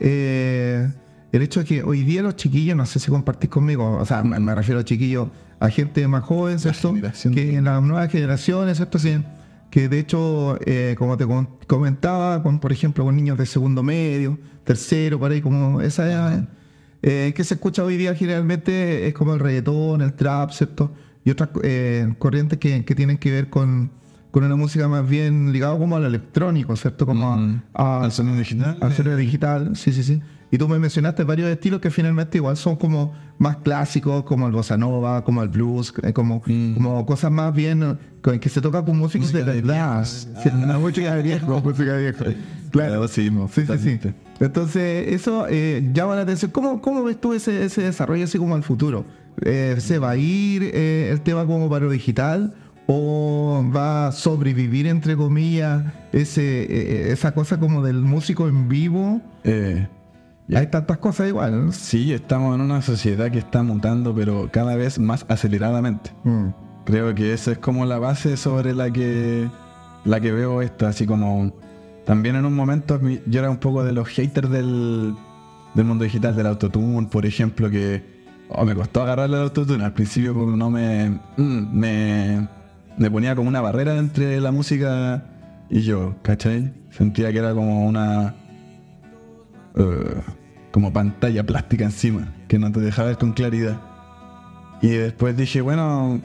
eh, 0.00 0.90
el 1.32 1.42
hecho 1.42 1.60
de 1.60 1.66
que 1.66 1.82
hoy 1.82 2.02
día 2.02 2.22
los 2.22 2.36
chiquillos, 2.36 2.76
no 2.76 2.86
sé 2.86 2.98
si 2.98 3.10
compartís 3.10 3.50
conmigo, 3.50 3.96
o 3.96 4.04
sea, 4.04 4.22
me, 4.22 4.54
refiero 4.54 4.80
a 4.80 4.84
chiquillos, 4.84 5.28
a 5.60 5.68
gente 5.68 6.06
más 6.08 6.22
joven, 6.24 6.58
¿cierto? 6.58 6.94
Que 7.32 7.56
en 7.56 7.64
las 7.64 7.82
nuevas 7.82 8.10
generaciones, 8.10 8.76
¿cierto? 8.76 8.98
Sí, 8.98 9.22
que 9.70 9.88
de 9.88 9.98
hecho, 9.98 10.58
eh, 10.64 10.94
como 10.98 11.16
te 11.16 11.26
comentaba, 11.66 12.42
con, 12.42 12.58
por 12.58 12.72
ejemplo, 12.72 13.04
con 13.04 13.16
niños 13.16 13.38
de 13.38 13.46
segundo 13.46 13.82
medio, 13.82 14.38
tercero, 14.64 15.18
por 15.18 15.30
ahí, 15.30 15.40
como 15.40 15.80
esa 15.80 16.06
edad, 16.06 16.48
eh, 17.02 17.32
que 17.36 17.44
se 17.44 17.54
escucha 17.54 17.84
hoy 17.84 17.96
día 17.96 18.14
generalmente 18.14 19.06
es 19.06 19.14
como 19.14 19.34
el 19.34 19.40
reggaetón, 19.40 20.02
el 20.02 20.14
trap, 20.14 20.50
¿cierto? 20.50 20.92
Y 21.24 21.30
otras 21.30 21.50
eh, 21.62 22.14
corrientes 22.18 22.58
que, 22.58 22.84
que, 22.84 22.94
tienen 22.94 23.18
que 23.18 23.30
ver 23.30 23.50
con, 23.50 23.90
con, 24.30 24.44
una 24.44 24.56
música 24.56 24.88
más 24.88 25.08
bien 25.08 25.52
ligada 25.52 25.78
como 25.78 25.96
al 25.96 26.04
electrónico, 26.04 26.76
¿cierto? 26.76 27.06
Como 27.06 27.36
mm. 27.36 27.62
al 27.74 28.12
sonido 28.12 28.36
digital. 28.36 28.76
Al 28.80 28.92
sonido 28.92 29.16
digital, 29.16 29.76
sí, 29.76 29.92
sí, 29.92 30.02
sí. 30.02 30.20
Y 30.50 30.58
tú 30.58 30.68
me 30.68 30.78
mencionaste 30.78 31.24
varios 31.24 31.48
estilos 31.50 31.80
que 31.80 31.90
finalmente 31.90 32.38
igual 32.38 32.56
son 32.56 32.76
como 32.76 33.14
más 33.38 33.56
clásicos, 33.56 34.22
como 34.24 34.46
el 34.46 34.52
bossa 34.52 34.76
nova, 34.76 35.24
como 35.24 35.42
el 35.42 35.48
blues, 35.48 35.92
eh, 36.02 36.12
como, 36.12 36.42
mm. 36.46 36.74
como 36.74 37.04
cosas 37.04 37.32
más 37.32 37.52
bien 37.54 37.98
que 38.22 38.48
se 38.48 38.60
toca 38.60 38.84
con 38.84 38.98
música, 38.98 39.24
de 39.26 39.42
verdad. 39.42 40.06
Una 40.54 40.78
música 40.78 41.14
de 41.14 41.22
viejo, 41.22 41.60
música 41.64 41.92
de 41.94 42.12
viejo. 42.12 42.24
Claro, 42.70 43.08
sí, 43.08 43.30
sí, 43.52 43.66
sí, 43.66 43.98
sí. 44.02 44.10
Entonces, 44.40 45.12
eso 45.12 45.46
eh, 45.48 45.88
llama 45.92 46.14
la 46.14 46.22
atención. 46.22 46.50
¿Cómo, 46.50 46.80
¿Cómo 46.82 47.04
ves 47.04 47.20
tú 47.20 47.32
ese, 47.32 47.64
ese 47.64 47.82
desarrollo 47.82 48.24
así 48.24 48.38
como 48.38 48.54
al 48.54 48.62
futuro? 48.62 49.04
Eh, 49.42 49.76
¿Se 49.78 49.98
va 49.98 50.10
a 50.10 50.16
ir 50.16 50.62
eh, 50.62 51.10
el 51.10 51.20
tema 51.20 51.46
como 51.46 51.68
para 51.68 51.84
lo 51.84 51.90
digital? 51.90 52.54
¿O 52.86 53.64
va 53.74 54.08
a 54.08 54.12
sobrevivir, 54.12 54.86
entre 54.86 55.16
comillas, 55.16 55.82
ese, 56.12 57.10
esa 57.10 57.32
cosa 57.34 57.58
como 57.58 57.82
del 57.82 58.00
músico 58.02 58.48
en 58.48 58.68
vivo? 58.68 59.20
Hay 60.54 60.68
tantas 60.68 60.98
cosas 60.98 61.28
igual. 61.28 61.66
¿no? 61.66 61.72
Sí, 61.72 62.12
estamos 62.12 62.54
en 62.54 62.60
una 62.60 62.82
sociedad 62.82 63.30
que 63.30 63.38
está 63.38 63.62
mutando, 63.62 64.14
pero 64.14 64.48
cada 64.52 64.76
vez 64.76 64.98
más 64.98 65.26
aceleradamente. 65.28 66.12
Mm. 66.22 66.48
Creo 66.84 67.14
que 67.14 67.32
esa 67.32 67.52
es 67.52 67.58
como 67.58 67.84
la 67.84 67.98
base 67.98 68.36
sobre 68.36 68.72
la 68.72 68.92
que, 68.92 69.50
la 70.04 70.20
que 70.20 70.30
veo 70.30 70.62
esto, 70.62 70.86
así 70.86 71.04
como 71.04 71.52
también 72.06 72.36
en 72.36 72.44
un 72.44 72.54
momento 72.54 73.00
yo 73.26 73.40
era 73.40 73.50
un 73.50 73.56
poco 73.56 73.82
de 73.82 73.92
los 73.92 74.06
haters 74.08 74.48
del, 74.48 75.16
mundo 75.74 76.04
digital, 76.04 76.36
del 76.36 76.46
autotune, 76.46 77.08
por 77.08 77.26
ejemplo, 77.26 77.68
que 77.68 78.04
oh, 78.48 78.64
me 78.64 78.76
costó 78.76 79.02
agarrarle 79.02 79.36
el 79.36 79.42
autotune. 79.42 79.84
Al 79.84 79.92
principio 79.92 80.32
no 80.32 80.70
me, 80.70 81.20
mm, 81.36 81.76
me, 81.76 82.48
me 82.96 83.10
ponía 83.10 83.34
como 83.34 83.48
una 83.48 83.60
barrera 83.60 83.96
entre 83.96 84.40
la 84.40 84.52
música 84.52 85.24
y 85.68 85.82
yo, 85.82 86.16
¿cachai? 86.22 86.72
Sentía 86.90 87.32
que 87.32 87.38
era 87.38 87.54
como 87.54 87.86
una... 87.86 88.34
Uh, 89.74 90.20
como 90.70 90.92
pantalla 90.92 91.44
plástica 91.44 91.84
encima, 91.84 92.32
que 92.48 92.58
no 92.58 92.70
te 92.70 92.80
dejaba 92.80 93.08
ver 93.08 93.18
con 93.18 93.32
claridad. 93.32 93.80
Y 94.82 94.88
después 94.88 95.36
dije, 95.36 95.60
bueno, 95.62 96.20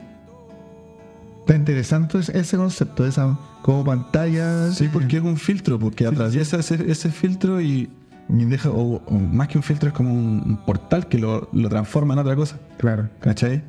Está 1.42 1.56
interesante 1.56 2.18
ese 2.18 2.56
concepto, 2.56 3.04
esa 3.04 3.36
como 3.62 3.84
pantalla. 3.84 4.70
Sí, 4.70 4.88
porque 4.92 5.16
es 5.16 5.24
un 5.24 5.36
filtro, 5.36 5.76
porque 5.76 6.06
atraviesa 6.06 6.58
ese, 6.58 6.88
ese 6.88 7.10
filtro 7.10 7.60
y, 7.60 7.90
deja, 8.28 8.70
o, 8.70 9.02
más 9.10 9.48
que 9.48 9.58
un 9.58 9.64
filtro, 9.64 9.88
es 9.88 9.94
como 9.94 10.14
un, 10.14 10.60
portal 10.64 11.08
que 11.08 11.18
lo, 11.18 11.48
transforma 11.68 12.14
en 12.14 12.20
otra 12.20 12.36
cosa. 12.36 12.60
Claro. 12.78 13.08
¿Cachai? 13.18 13.60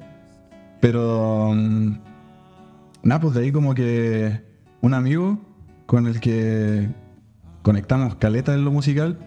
Pero. 0.81 1.53
Mm, 1.55 1.97
nada, 3.03 3.21
pues 3.21 3.35
de 3.35 3.41
ahí 3.41 3.51
como 3.51 3.75
que 3.75 4.41
un 4.81 4.93
amigo 4.93 5.39
con 5.85 6.07
el 6.07 6.19
que 6.19 6.89
conectamos 7.61 8.15
caleta 8.15 8.53
en 8.53 8.65
lo 8.65 8.71
musical, 8.71 9.19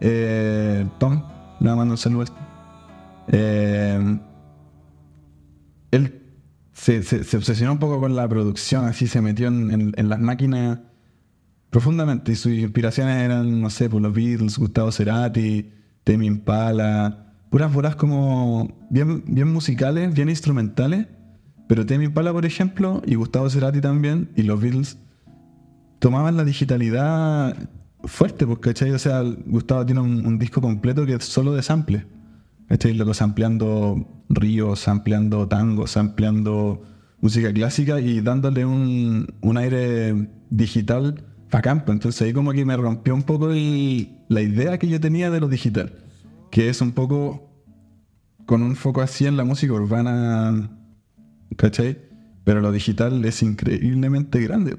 eh, 0.00 0.86
Tom, 0.98 1.22
le 1.60 1.74
mando 1.74 1.94
un 1.94 1.98
saludo. 1.98 2.24
Eh, 3.28 4.18
él 5.90 6.22
se, 6.72 7.02
se, 7.02 7.36
obsesionó 7.36 7.72
un 7.72 7.78
poco 7.78 8.00
con 8.00 8.16
la 8.16 8.28
producción, 8.28 8.84
así 8.84 9.06
se 9.06 9.20
metió 9.20 9.48
en, 9.48 9.92
las 9.96 10.20
máquinas 10.20 10.80
profundamente. 11.70 12.32
Y 12.32 12.36
sus 12.36 12.52
inspiraciones 12.52 13.22
eran, 13.22 13.60
no 13.60 13.70
sé, 13.70 13.90
por 13.90 14.00
los 14.00 14.14
Beatles, 14.14 14.58
Gustavo 14.58 14.92
Cerati, 14.92 15.70
Temi 16.04 16.26
Impala, 16.26 17.34
puras 17.50 17.72
bolas 17.72 17.96
como 17.96 18.86
bien, 18.88 19.24
bien 19.26 19.52
musicales, 19.52 20.14
bien 20.14 20.28
instrumentales. 20.28 21.06
Pero 21.70 21.86
Temi 21.86 22.06
Impala, 22.06 22.32
por 22.32 22.44
ejemplo, 22.44 23.00
y 23.06 23.14
Gustavo 23.14 23.48
Cerati 23.48 23.80
también, 23.80 24.28
y 24.34 24.42
los 24.42 24.60
Beatles, 24.60 24.98
tomaban 26.00 26.36
la 26.36 26.44
digitalidad 26.44 27.56
fuerte, 28.02 28.44
porque, 28.44 28.70
¿cachai? 28.70 28.90
O 28.90 28.98
sea, 28.98 29.22
Gustavo 29.22 29.86
tiene 29.86 30.00
un, 30.00 30.26
un 30.26 30.36
disco 30.36 30.60
completo 30.60 31.06
que 31.06 31.14
es 31.14 31.24
solo 31.24 31.52
de 31.52 31.62
sample. 31.62 32.06
Estoy 32.68 32.94
loco 32.94 33.12
ampliando 33.20 34.04
ríos, 34.28 34.88
ampliando 34.88 35.46
tangos, 35.46 35.96
ampliando 35.96 36.82
música 37.20 37.52
clásica 37.52 38.00
y 38.00 38.20
dándole 38.20 38.64
un, 38.66 39.28
aire 39.56 40.28
digital 40.50 41.22
a 41.52 41.62
campo. 41.62 41.92
Entonces 41.92 42.20
ahí 42.22 42.32
como 42.32 42.50
que 42.50 42.64
me 42.64 42.76
rompió 42.76 43.14
un 43.14 43.22
poco 43.22 43.46
la 43.46 44.40
idea 44.40 44.76
que 44.76 44.88
yo 44.88 44.98
tenía 44.98 45.30
de 45.30 45.38
lo 45.38 45.46
digital, 45.46 45.92
que 46.50 46.68
es 46.68 46.80
un 46.80 46.90
poco 46.90 47.48
con 48.44 48.60
un 48.60 48.74
foco 48.74 49.02
así 49.02 49.26
en 49.26 49.36
la 49.36 49.44
música 49.44 49.72
urbana, 49.72 50.68
¿cachai? 51.56 51.98
Pero 52.44 52.60
lo 52.60 52.72
digital 52.72 53.24
es 53.24 53.42
increíblemente 53.42 54.40
grande, 54.40 54.76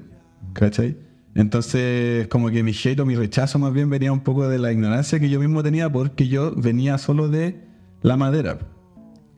¿cachai? 0.52 0.96
Entonces, 1.34 2.28
como 2.28 2.50
que 2.50 2.62
mi 2.62 2.72
hate 2.72 3.00
o 3.00 3.06
mi 3.06 3.16
rechazo 3.16 3.58
más 3.58 3.72
bien 3.72 3.88
venía 3.88 4.12
un 4.12 4.20
poco 4.20 4.48
de 4.48 4.58
la 4.58 4.72
ignorancia 4.72 5.18
que 5.18 5.30
yo 5.30 5.40
mismo 5.40 5.62
tenía 5.62 5.90
porque 5.90 6.28
yo 6.28 6.54
venía 6.54 6.98
solo 6.98 7.28
de 7.28 7.64
la 8.02 8.16
madera. 8.16 8.58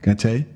¿Cachai? 0.00 0.48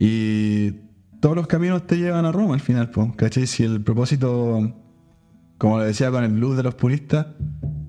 Y 0.00 0.72
todos 1.20 1.36
los 1.36 1.46
caminos 1.46 1.86
te 1.86 1.96
llevan 1.96 2.24
a 2.26 2.32
Roma 2.32 2.54
al 2.54 2.60
final, 2.60 2.90
¿cachai? 3.16 3.46
Si 3.46 3.62
el 3.62 3.82
propósito, 3.82 4.74
como 5.58 5.78
le 5.78 5.86
decía 5.86 6.10
con 6.10 6.24
el 6.24 6.32
blues 6.32 6.56
de 6.56 6.64
los 6.64 6.74
puristas, 6.74 7.28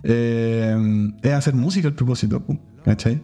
eh, 0.03 1.11
es 1.23 1.31
hacer 1.33 1.55
música 1.55 1.87
el 1.87 1.95
propósito, 1.95 2.45
¿cachai? 2.83 3.21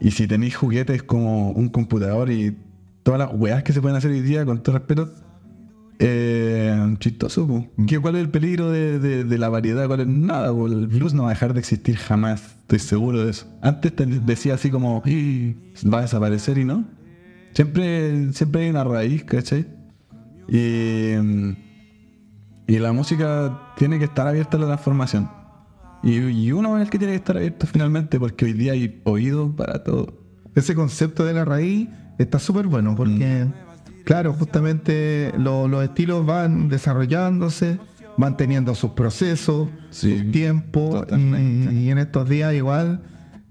Y 0.00 0.10
si 0.12 0.26
tenéis 0.26 0.56
juguetes 0.56 1.02
como 1.02 1.50
un 1.50 1.68
computador 1.68 2.30
y 2.30 2.56
todas 3.02 3.18
las 3.18 3.30
weas 3.32 3.62
que 3.62 3.72
se 3.72 3.80
pueden 3.80 3.96
hacer 3.96 4.10
hoy 4.10 4.20
día, 4.20 4.44
con 4.44 4.62
todo 4.62 4.78
respeto, 4.78 5.12
eh, 5.98 6.96
chistoso, 6.98 7.46
¿cuál 8.00 8.16
es 8.16 8.22
el 8.22 8.30
peligro 8.30 8.70
de, 8.70 9.38
la 9.38 9.48
variedad? 9.48 9.86
¿Cuál 9.86 10.00
es? 10.00 10.06
Nada, 10.06 10.48
el 10.48 10.86
blues 10.88 11.14
no 11.14 11.24
va 11.24 11.30
a 11.30 11.32
dejar 11.34 11.54
de 11.54 11.60
existir 11.60 11.96
jamás, 11.96 12.56
estoy 12.62 12.78
seguro 12.78 13.24
de 13.24 13.30
eso. 13.30 13.46
Antes 13.60 13.94
te 13.94 14.06
decía 14.06 14.54
así 14.54 14.70
como, 14.70 15.02
va 15.02 15.98
a 15.98 16.02
desaparecer 16.02 16.58
y 16.58 16.64
no. 16.64 16.84
Siempre, 17.52 18.32
siempre 18.32 18.64
hay 18.64 18.70
una 18.70 18.84
raíz, 18.84 19.24
¿cachai? 19.24 19.66
Y, 20.48 21.12
y 22.66 22.78
la 22.78 22.92
música 22.92 23.72
tiene 23.76 23.98
que 23.98 24.06
estar 24.06 24.26
abierta 24.26 24.56
a 24.56 24.60
la 24.60 24.66
transformación. 24.66 25.28
Y, 26.02 26.50
uno 26.50 26.76
es 26.78 26.84
el 26.84 26.90
que 26.90 26.98
tiene 26.98 27.12
que 27.12 27.18
estar 27.18 27.36
abierto 27.36 27.66
finalmente, 27.66 28.18
porque 28.18 28.44
hoy 28.44 28.52
día 28.54 28.72
hay 28.72 29.00
oído 29.04 29.54
para 29.54 29.84
todo. 29.84 30.18
Ese 30.54 30.74
concepto 30.74 31.24
de 31.24 31.32
la 31.32 31.44
raíz 31.44 31.88
está 32.18 32.38
súper 32.38 32.66
bueno, 32.66 32.94
porque... 32.94 33.46
Mm. 33.46 33.72
Claro, 34.04 34.32
justamente 34.32 35.32
los 35.38 35.84
estilos 35.84 36.26
van 36.26 36.68
desarrollándose, 36.68 37.78
van 38.16 38.36
teniendo 38.36 38.74
sus 38.74 38.92
procesos, 38.92 39.68
su 39.90 40.30
tiempo, 40.30 41.04
y, 41.10 41.88
en 41.90 41.98
estos 41.98 42.28
días 42.28 42.52
igual, 42.54 43.02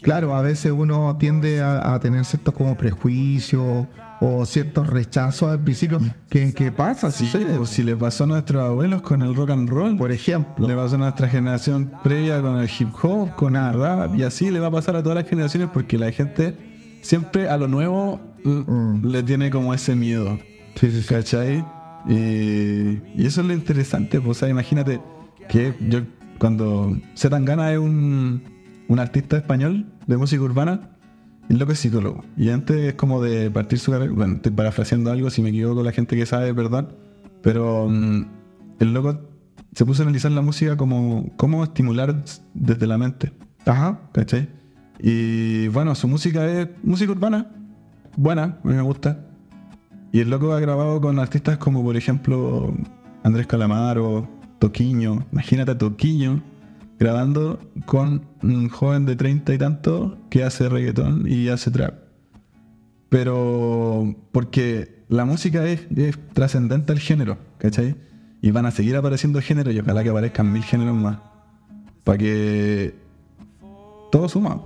claro, 0.02 0.36
a 0.36 0.42
veces 0.42 0.72
uno 0.72 1.16
tiende 1.18 1.62
a, 1.62 1.98
tener 2.00 2.26
ciertos 2.26 2.54
como 2.54 2.76
prejuicios 2.76 3.88
o 4.20 4.46
ciertos 4.46 4.88
rechazos 4.88 5.50
al 5.50 5.60
principio. 5.60 6.00
¿Qué, 6.30 6.54
qué 6.54 6.72
pasa? 6.72 7.10
Sí, 7.12 7.32
pues, 7.58 7.70
si 7.70 7.82
le 7.82 7.96
pasó 7.96 8.26
a 8.26 8.28
nuestros 8.28 8.62
abuelos 8.62 9.02
con 9.02 9.22
el 9.22 9.34
rock 9.34 9.52
and 9.52 9.70
roll, 9.70 9.98
por 9.98 10.12
ejemplo. 10.12 10.68
Le 10.68 10.76
pasó 10.76 10.96
a 10.96 11.00
nuestra 11.00 11.28
generación 11.28 11.92
previa 12.04 12.42
con 12.42 12.60
el 12.60 12.70
hip 12.70 12.90
hop, 13.02 13.36
con 13.36 13.56
el 13.56 13.74
rap, 13.74 14.14
y 14.16 14.24
así 14.24 14.52
le 14.52 14.60
va 14.60 14.68
a 14.68 14.72
pasar 14.72 14.96
a 14.96 15.02
todas 15.02 15.16
las 15.16 15.28
generaciones 15.28 15.70
porque 15.74 15.98
la 15.98 16.12
gente 16.12 16.71
siempre 17.02 17.50
a 17.50 17.58
lo 17.58 17.68
nuevo 17.68 18.20
Mm. 18.44 19.06
le 19.06 19.24
tiene 19.24 19.50
como 19.50 19.74
ese 19.74 19.96
miedo. 19.96 20.40
Sí, 20.76 20.92
sí, 20.92 21.06
¿Cachai? 21.08 21.64
Y, 22.08 23.24
eso 23.24 23.42
es 23.42 23.48
lo 23.48 23.54
interesante, 23.54 24.20
pues, 24.20 24.38
o 24.38 24.40
sea, 24.40 24.50
imagínate 24.50 25.00
que 25.50 25.76
yo 25.88 26.02
cuando 26.40 26.98
Zetangana 27.16 27.72
es 27.72 27.78
un, 27.78 28.42
un 28.88 29.00
artista 29.00 29.38
español 29.38 29.86
de 30.08 30.18
música 30.18 30.42
urbana, 30.42 30.98
el 31.50 31.60
loco 31.60 31.74
es 31.74 31.80
psicólogo. 31.80 32.24
Y 32.38 32.50
antes 32.50 32.78
es 32.78 32.94
como 32.96 33.22
de 33.22 33.52
partir 33.52 33.78
su 33.78 33.92
carrera, 33.92 34.12
bueno, 34.12 34.36
estoy 34.36 34.52
parafraseando 34.52 35.12
algo, 35.12 35.30
si 35.30 35.42
me 35.42 35.50
equivoco 35.50 35.84
la 35.84 35.92
gente 35.92 36.16
que 36.16 36.26
sabe, 36.26 36.54
perdón, 36.54 36.96
pero 37.44 37.88
mm, 37.90 38.26
el 38.80 38.94
loco 38.94 39.30
se 39.76 39.86
puso 39.86 40.02
a 40.02 40.06
analizar 40.06 40.32
la 40.32 40.42
música 40.42 40.78
como 40.78 41.32
cómo 41.38 41.64
estimular 41.64 42.24
desde 42.54 42.88
la 42.88 42.98
mente. 42.98 43.32
Ajá. 43.66 44.10
¿Cachai? 44.14 44.50
Y 45.02 45.68
bueno, 45.70 45.96
su 45.96 46.08
música 46.08 46.46
es 46.46 46.70
música 46.84 47.12
urbana, 47.12 47.48
buena, 48.16 48.60
a 48.64 48.68
mí 48.68 48.74
me 48.74 48.82
gusta. 48.82 49.26
Y 50.12 50.20
el 50.20 50.30
loco 50.30 50.54
ha 50.54 50.60
grabado 50.60 51.02
con 51.02 51.18
artistas 51.20 51.58
como, 51.58 51.84
por 51.84 51.98
ejemplo, 51.98 52.74
Andrés 53.24 53.48
Calamaro, 53.48 54.30
Toquiño. 54.60 55.26
Imagínate 55.32 55.72
a 55.72 55.78
Toquiño 55.78 56.44
grabando 57.00 57.60
con 57.88 58.28
un 58.44 58.70
joven 58.70 59.08
de 59.08 59.16
treinta 59.16 59.54
y 59.56 59.58
tanto 59.58 60.20
que 60.30 60.44
hace 60.44 60.70
reggaetón 60.70 61.26
y 61.28 61.48
hace 61.50 61.72
trap. 61.72 61.96
Pero 63.10 64.16
porque 64.32 65.04
la 65.10 65.26
música 65.26 65.66
es, 65.66 65.88
trascendente 66.34 66.92
al 66.92 67.00
género, 67.00 67.40
¿cachai? 67.58 67.96
Y 68.42 68.52
van 68.52 68.68
a 68.68 68.72
seguir 68.72 68.96
apareciendo 68.96 69.42
géneros 69.42 69.74
y 69.74 69.80
ojalá 69.80 70.04
que 70.04 70.10
aparezcan 70.10 70.52
mil 70.54 70.64
géneros 70.64 70.96
más. 70.96 71.18
Para 72.04 72.18
que 72.20 72.96
todo 74.12 74.30
suma. 74.30 74.62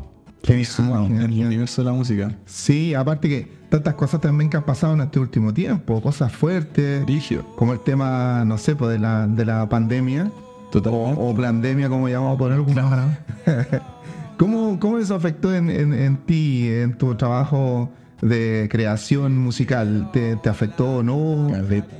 Genial, 0.46 0.66
Suma 0.66 1.06
en 1.06 1.22
el 1.22 1.46
universo 1.46 1.82
de 1.82 1.86
la 1.90 1.94
música. 1.94 2.32
Sí, 2.46 2.94
aparte 2.94 3.28
que 3.30 3.48
tantas 3.70 3.96
cosas 3.96 4.22
también 4.22 4.50
que 4.50 4.58
han 4.58 4.64
pasado 4.64 4.94
en 4.94 5.02
este 5.02 5.20
último 5.20 5.54
tiempo, 5.54 6.02
cosas 6.02 6.32
fuertes, 6.32 7.04
Brigio. 7.04 7.46
como 7.56 7.74
el 7.74 7.80
tema, 7.80 8.44
no 8.46 8.58
sé, 8.58 8.75
pues 8.75 8.92
de 8.92 9.00
la, 9.00 9.25
de 9.28 9.44
la 9.46 9.68
pandemia, 9.68 10.30
Totalmente. 10.72 11.20
o 11.20 11.36
pandemia, 11.36 11.90
como 11.90 12.08
llamamos 12.10 12.38
por 12.38 12.52
alguna 12.52 13.18
¿Cómo, 14.38 14.80
¿Cómo 14.80 14.98
eso 15.00 15.16
afectó 15.16 15.54
en, 15.56 15.70
en- 15.70 15.94
en 15.94 16.18
ti, 16.18 16.68
en 16.70 16.98
tu 16.98 17.16
trabajo 17.16 17.90
de 18.22 18.68
creación 18.70 19.38
musical? 19.38 20.10
¿Te, 20.12 20.36
te 20.36 20.50
afectó 20.50 20.98
o 20.98 21.04
no? 21.04 21.48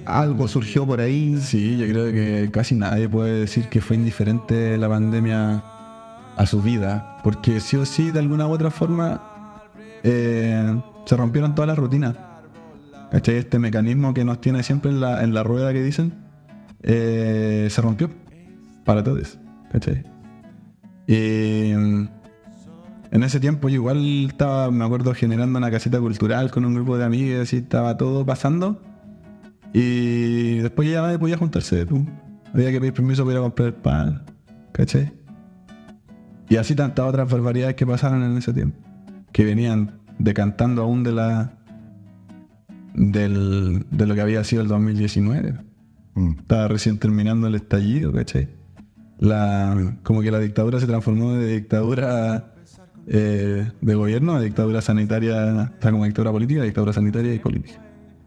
¿Algo 0.06 0.48
surgió 0.48 0.86
por 0.86 1.00
ahí? 1.00 1.40
Sí, 1.42 1.78
yo 1.78 1.88
creo 1.88 2.12
que 2.12 2.50
casi 2.52 2.76
nadie 2.76 3.08
puede 3.08 3.40
decir 3.40 3.70
que 3.70 3.80
fue 3.82 3.96
indiferente 3.96 4.78
la 4.78 4.90
pandemia 4.90 5.64
a 6.36 6.46
su 6.46 6.62
vida, 6.62 7.18
porque 7.24 7.60
sí 7.60 7.78
o 7.78 7.86
sí, 7.86 8.12
de 8.12 8.20
alguna 8.20 8.48
u 8.48 8.52
otra 8.52 8.72
forma, 8.72 9.22
eh, 10.04 10.82
se 11.06 11.18
rompieron 11.18 11.56
todas 11.56 11.68
las 11.68 11.78
rutinas. 11.78 12.16
¿Cachai? 13.12 13.36
Este 13.36 13.60
mecanismo 13.60 14.14
que 14.14 14.26
nos 14.26 14.42
tiene 14.42 14.64
siempre 14.64 14.92
en 14.92 15.00
la, 15.00 15.24
en 15.24 15.34
la 15.34 15.44
rueda 15.44 15.72
que 15.72 15.82
dicen, 15.82 16.14
eh, 16.82 17.68
se 17.70 17.82
rompió 17.82 18.10
para 18.84 19.04
todos. 19.04 19.40
¿Cachai? 19.72 20.04
Y 21.08 21.72
en 21.72 23.24
ese 23.24 23.40
tiempo 23.40 23.70
yo 23.70 23.76
igual 23.76 24.26
estaba, 24.26 24.72
me 24.72 24.84
acuerdo, 24.84 25.14
generando 25.14 25.58
una 25.58 25.72
caseta 25.72 26.00
cultural 26.00 26.52
con 26.52 26.66
un 26.66 26.74
grupo 26.74 26.98
de 26.98 27.06
amigos 27.06 27.54
y 27.54 27.58
estaba 27.58 27.96
todo 27.98 28.26
pasando. 28.26 28.82
Y 29.74 30.58
después 30.60 30.90
ya 30.90 31.02
nadie 31.02 31.20
podía 31.20 31.38
juntarse. 31.38 31.86
Había 32.54 32.72
que 32.72 32.80
pedir 32.80 32.94
permiso 32.94 33.24
para 33.24 33.34
ir 33.34 33.40
a 33.40 33.44
comprar 33.44 33.68
el 33.68 33.74
pan. 33.74 34.24
¿Cachai? 34.72 35.25
Y 36.50 36.58
así 36.58 36.76
tantas 36.76 37.06
otras 37.06 37.30
barbaridades 37.30 37.76
que 37.76 37.86
pasaron 37.86 38.24
en 38.24 38.38
ese 38.38 38.54
tiempo. 38.54 38.78
Que 39.32 39.46
venían 39.46 40.00
decantando 40.20 40.84
aún 40.84 41.04
de 41.04 41.12
la. 41.12 41.54
Del, 42.94 43.86
de 43.92 44.08
lo 44.08 44.16
que 44.16 44.22
había 44.22 44.44
sido 44.44 44.62
el 44.62 44.68
2019. 44.70 45.56
Mm. 46.16 46.32
Estaba 46.40 46.68
recién 46.68 46.98
terminando 46.98 47.48
el 47.48 47.56
estallido, 47.56 48.14
¿cachai? 48.14 48.50
La, 49.20 49.98
como 50.04 50.22
que 50.22 50.32
la 50.32 50.40
dictadura 50.40 50.80
se 50.80 50.88
transformó 50.88 51.34
de 51.34 51.56
dictadura 51.56 52.54
eh, 53.08 53.72
de 53.82 53.96
gobierno 53.96 54.34
a 54.36 54.42
dictadura 54.42 54.82
sanitaria, 54.82 55.72
o 55.78 55.82
sea, 55.82 55.92
como 55.92 56.06
dictadura 56.06 56.32
política, 56.32 56.64
dictadura 56.64 56.94
sanitaria 56.94 57.34
y 57.34 57.40
política. 57.40 57.80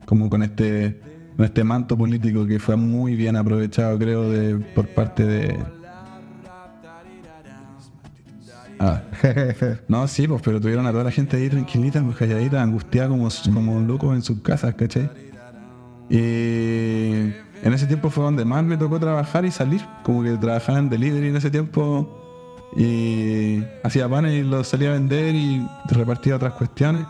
Como 0.06 0.30
con 0.30 0.42
este, 0.42 1.00
con 1.36 1.44
este 1.44 1.64
manto 1.64 1.96
político 1.96 2.46
que 2.46 2.58
fue 2.58 2.76
muy 2.76 3.16
bien 3.16 3.36
aprovechado, 3.36 3.98
creo, 3.98 4.30
de, 4.30 4.56
por 4.74 4.88
parte 4.88 5.24
de... 5.24 5.77
Ah, 8.78 9.02
no, 9.88 10.06
sí, 10.06 10.28
pues, 10.28 10.40
pero 10.42 10.60
tuvieron 10.60 10.86
a 10.86 10.92
toda 10.92 11.04
la 11.04 11.10
gente 11.10 11.36
ahí 11.36 11.48
tranquilita, 11.48 12.02
pues, 12.02 12.16
calladita, 12.16 12.62
angustiada 12.62 13.08
como, 13.08 13.28
como 13.52 13.80
locos 13.80 14.14
en 14.14 14.22
sus 14.22 14.40
casas, 14.40 14.74
¿cachai? 14.74 15.10
Y 16.10 17.32
en 17.62 17.74
ese 17.74 17.86
tiempo 17.86 18.08
fue 18.10 18.24
donde 18.24 18.44
más 18.44 18.64
me 18.64 18.76
tocó 18.76 18.98
trabajar 18.98 19.44
y 19.44 19.50
salir. 19.50 19.82
Como 20.02 20.22
que 20.22 20.36
trabajaba 20.36 20.78
en 20.78 20.88
delivery 20.88 21.28
en 21.28 21.36
ese 21.36 21.50
tiempo 21.50 22.08
y 22.76 23.62
hacía 23.82 24.08
panes 24.08 24.32
y 24.34 24.42
los 24.42 24.68
salía 24.68 24.90
a 24.90 24.92
vender 24.92 25.34
y 25.34 25.66
repartía 25.90 26.36
otras 26.36 26.54
cuestiones. 26.54 27.04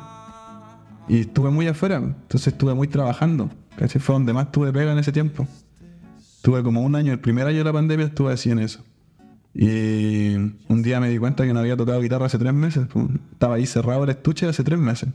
Y 1.08 1.20
estuve 1.20 1.50
muy 1.50 1.66
afuera, 1.68 1.96
entonces 1.96 2.52
estuve 2.52 2.74
muy 2.74 2.88
trabajando. 2.88 3.50
¿cachai? 3.76 4.00
Fue 4.00 4.14
donde 4.14 4.32
más 4.32 4.50
tuve 4.50 4.72
pega 4.72 4.92
en 4.92 4.98
ese 4.98 5.12
tiempo. 5.12 5.46
Tuve 6.42 6.62
como 6.62 6.82
un 6.82 6.94
año, 6.94 7.12
el 7.12 7.20
primer 7.20 7.46
año 7.46 7.58
de 7.58 7.64
la 7.64 7.72
pandemia 7.72 8.06
estuve 8.06 8.32
así 8.32 8.50
en 8.50 8.58
eso. 8.60 8.84
Y 9.60 10.36
un 10.36 10.82
día 10.84 11.00
me 11.00 11.08
di 11.08 11.18
cuenta 11.18 11.44
que 11.44 11.52
no 11.52 11.58
había 11.58 11.76
tocado 11.76 12.00
guitarra 12.00 12.26
hace 12.26 12.38
tres 12.38 12.54
meses. 12.54 12.86
Estaba 13.32 13.56
ahí 13.56 13.66
cerrado 13.66 14.04
el 14.04 14.10
estuche 14.10 14.46
hace 14.46 14.62
tres 14.62 14.78
meses. 14.78 15.08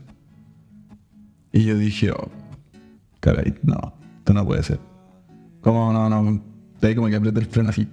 Y 1.50 1.64
yo 1.64 1.78
dije, 1.78 2.10
oh, 2.10 2.30
caray, 3.20 3.54
no, 3.62 3.94
esto 4.18 4.34
no 4.34 4.44
puede 4.44 4.62
ser. 4.62 4.78
¿Cómo 5.62 5.94
no, 5.94 6.10
no? 6.10 6.42
De 6.78 6.88
ahí 6.88 6.94
como 6.94 7.08
que 7.08 7.16
apreté 7.16 7.40
el 7.40 7.46
freno 7.46 7.70
así. 7.70 7.88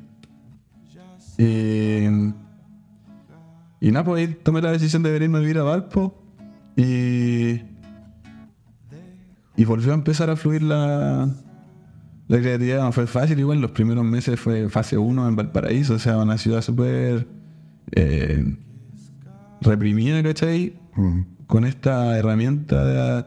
Y, 1.37 2.03
y 3.79 3.91
nada, 3.93 4.03
pues 4.03 4.43
tomé 4.43 4.61
la 4.61 4.73
decisión 4.73 5.03
de 5.03 5.11
venirme 5.11 5.37
a 5.37 5.41
vivir 5.41 5.57
a 5.57 5.63
Valpo. 5.63 6.21
Y, 6.75 7.61
y 9.55 9.65
volvió 9.65 9.93
a 9.93 9.95
empezar 9.95 10.29
a 10.29 10.35
fluir 10.35 10.63
la, 10.63 11.29
la 12.31 12.39
creatividad. 12.39 12.81
No 12.83 12.91
fue 12.91 13.07
fácil, 13.07 13.39
igual 13.39 13.59
los 13.61 13.71
primeros 13.71 14.05
meses 14.05 14.39
fue 14.39 14.69
fase 14.69 14.97
1 14.97 15.27
en 15.27 15.35
Valparaíso, 15.35 15.95
o 15.95 15.99
sea, 15.99 16.17
una 16.17 16.37
ciudad 16.37 16.61
súper 16.61 17.27
eh, 17.91 18.55
reprimida, 19.61 20.23
¿cachai? 20.23 20.73
Mm. 20.95 21.21
con 21.47 21.65
esta 21.65 22.17
herramienta 22.17 22.85
de, 22.85 23.25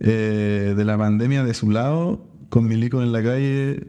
eh, 0.00 0.74
de 0.76 0.84
la 0.84 0.96
pandemia 0.98 1.44
de 1.44 1.54
su 1.54 1.70
lado, 1.70 2.26
con 2.48 2.66
Milico 2.66 3.02
en 3.02 3.12
la 3.12 3.22
calle, 3.22 3.88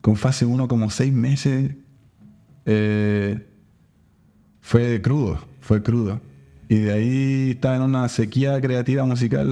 con 0.00 0.16
fase 0.16 0.44
1 0.46 0.66
como 0.68 0.90
seis 0.90 1.12
meses, 1.12 1.74
eh, 2.66 3.46
fue 4.60 5.00
crudo, 5.02 5.38
fue 5.60 5.82
crudo. 5.82 6.20
Y 6.68 6.76
de 6.76 6.92
ahí 6.92 7.50
estaba 7.52 7.76
en 7.76 7.82
una 7.82 8.08
sequía 8.08 8.60
creativa 8.60 9.04
musical 9.04 9.48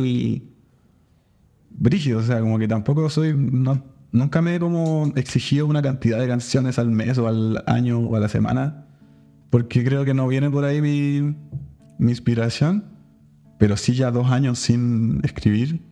brígido, 1.71 2.19
o 2.19 2.23
sea, 2.23 2.41
como 2.41 2.59
que 2.59 2.69
tampoco 2.69 3.09
soy, 3.11 3.35
no- 3.37 3.83
nunca 4.13 4.43
me 4.43 4.57
he 4.57 4.61
como 4.61 5.13
exigido 5.17 5.67
una 5.67 5.83
cantidad 5.83 6.19
de 6.19 6.29
canciones 6.29 6.79
al 6.79 6.91
mes 6.91 7.19
o 7.19 7.29
al 7.29 7.63
año 7.67 8.01
o 8.01 8.17
a 8.17 8.21
la 8.21 8.29
semana, 8.29 8.87
porque 9.51 9.85
creo 9.85 10.05
que 10.05 10.15
no 10.15 10.27
viene 10.29 10.51
por 10.51 10.65
ahí 10.65 10.81
mi, 10.81 11.37
mi 11.99 12.11
inspiración, 12.11 12.85
pero 13.59 13.77
sí 13.77 13.95
ya 13.95 14.11
dos 14.11 14.31
años 14.31 14.59
sin 14.59 15.21
escribir, 15.25 15.83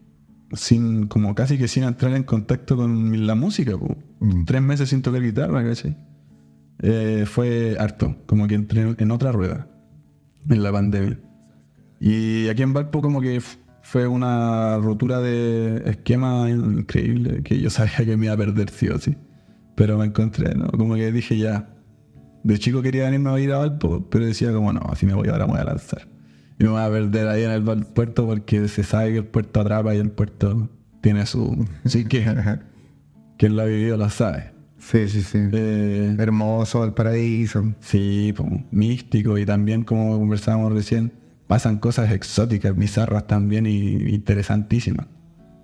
sin, 0.52 1.06
como 1.06 1.34
casi 1.34 1.58
que 1.58 1.68
sin 1.68 1.84
entrar 1.84 2.14
en 2.14 2.24
contacto 2.24 2.76
con 2.76 3.26
la 3.26 3.34
música. 3.34 3.72
Mm. 4.20 4.44
tres 4.44 4.62
meses 4.62 4.88
sin 4.88 5.02
tocar 5.02 5.22
guitarra, 5.22 5.64
¿cachai? 5.64 5.96
Eh, 6.80 7.24
fue 7.26 7.76
harto, 7.78 8.16
como 8.26 8.46
que 8.46 8.54
entré 8.54 8.94
en 8.98 9.10
otra 9.10 9.32
rueda 9.32 9.68
en 10.48 10.62
la 10.62 10.72
pandemia. 10.72 11.18
Y 12.00 12.48
aquí 12.48 12.62
en 12.62 12.72
Valpo 12.72 13.00
como 13.00 13.20
que 13.20 13.40
fue 13.84 14.06
una 14.06 14.78
rotura 14.78 15.20
de 15.20 15.82
esquema 15.84 16.48
increíble 16.48 17.42
que 17.42 17.60
yo 17.60 17.68
sabía 17.68 17.98
que 17.98 18.16
me 18.16 18.26
iba 18.26 18.34
a 18.34 18.36
perder 18.36 18.70
sí 18.70 18.88
o 18.88 18.98
sí. 18.98 19.14
Pero 19.76 19.98
me 19.98 20.06
encontré, 20.06 20.54
¿no? 20.54 20.68
Como 20.68 20.94
que 20.94 21.12
dije 21.12 21.36
ya. 21.36 21.68
De 22.42 22.58
chico 22.58 22.82
quería 22.82 23.04
venirme 23.04 23.30
a 23.30 23.38
ir 23.38 23.52
a 23.52 23.58
Valpo, 23.58 24.08
pero 24.10 24.26
decía 24.26 24.52
como 24.52 24.72
no, 24.72 24.80
así 24.90 25.06
me 25.06 25.14
voy 25.14 25.28
ahora 25.28 25.46
me 25.46 25.52
voy 25.52 25.60
a 25.60 25.64
lanzar. 25.64 26.08
Y 26.58 26.64
me 26.64 26.70
voy 26.70 26.82
a 26.82 26.90
perder 26.90 27.28
ahí 27.28 27.42
en 27.42 27.50
el 27.50 27.62
puerto 27.86 28.26
porque 28.26 28.68
se 28.68 28.84
sabe 28.84 29.12
que 29.12 29.18
el 29.18 29.26
puerto 29.26 29.60
atrapa 29.60 29.94
y 29.94 29.98
el 29.98 30.10
puerto 30.10 30.70
tiene 31.00 31.26
su... 31.26 31.66
Sí 31.84 32.06
que 32.06 32.24
quien 33.38 33.56
lo 33.56 33.62
ha 33.62 33.66
vivido 33.66 33.96
lo 33.96 34.08
sabe. 34.08 34.52
Sí, 34.78 35.08
sí, 35.08 35.22
sí. 35.22 35.38
Eh, 35.52 36.16
Hermoso 36.18 36.84
el 36.84 36.92
paraíso. 36.92 37.74
Sí, 37.80 38.32
po, 38.36 38.46
místico 38.70 39.38
y 39.38 39.46
también 39.46 39.84
como 39.84 40.18
conversábamos 40.18 40.72
recién, 40.72 41.12
pasan 41.54 41.78
cosas 41.78 42.10
exóticas, 42.10 42.76
bizarras 42.76 43.28
también 43.28 43.64
y 43.66 44.12
interesantísimas. 44.12 45.06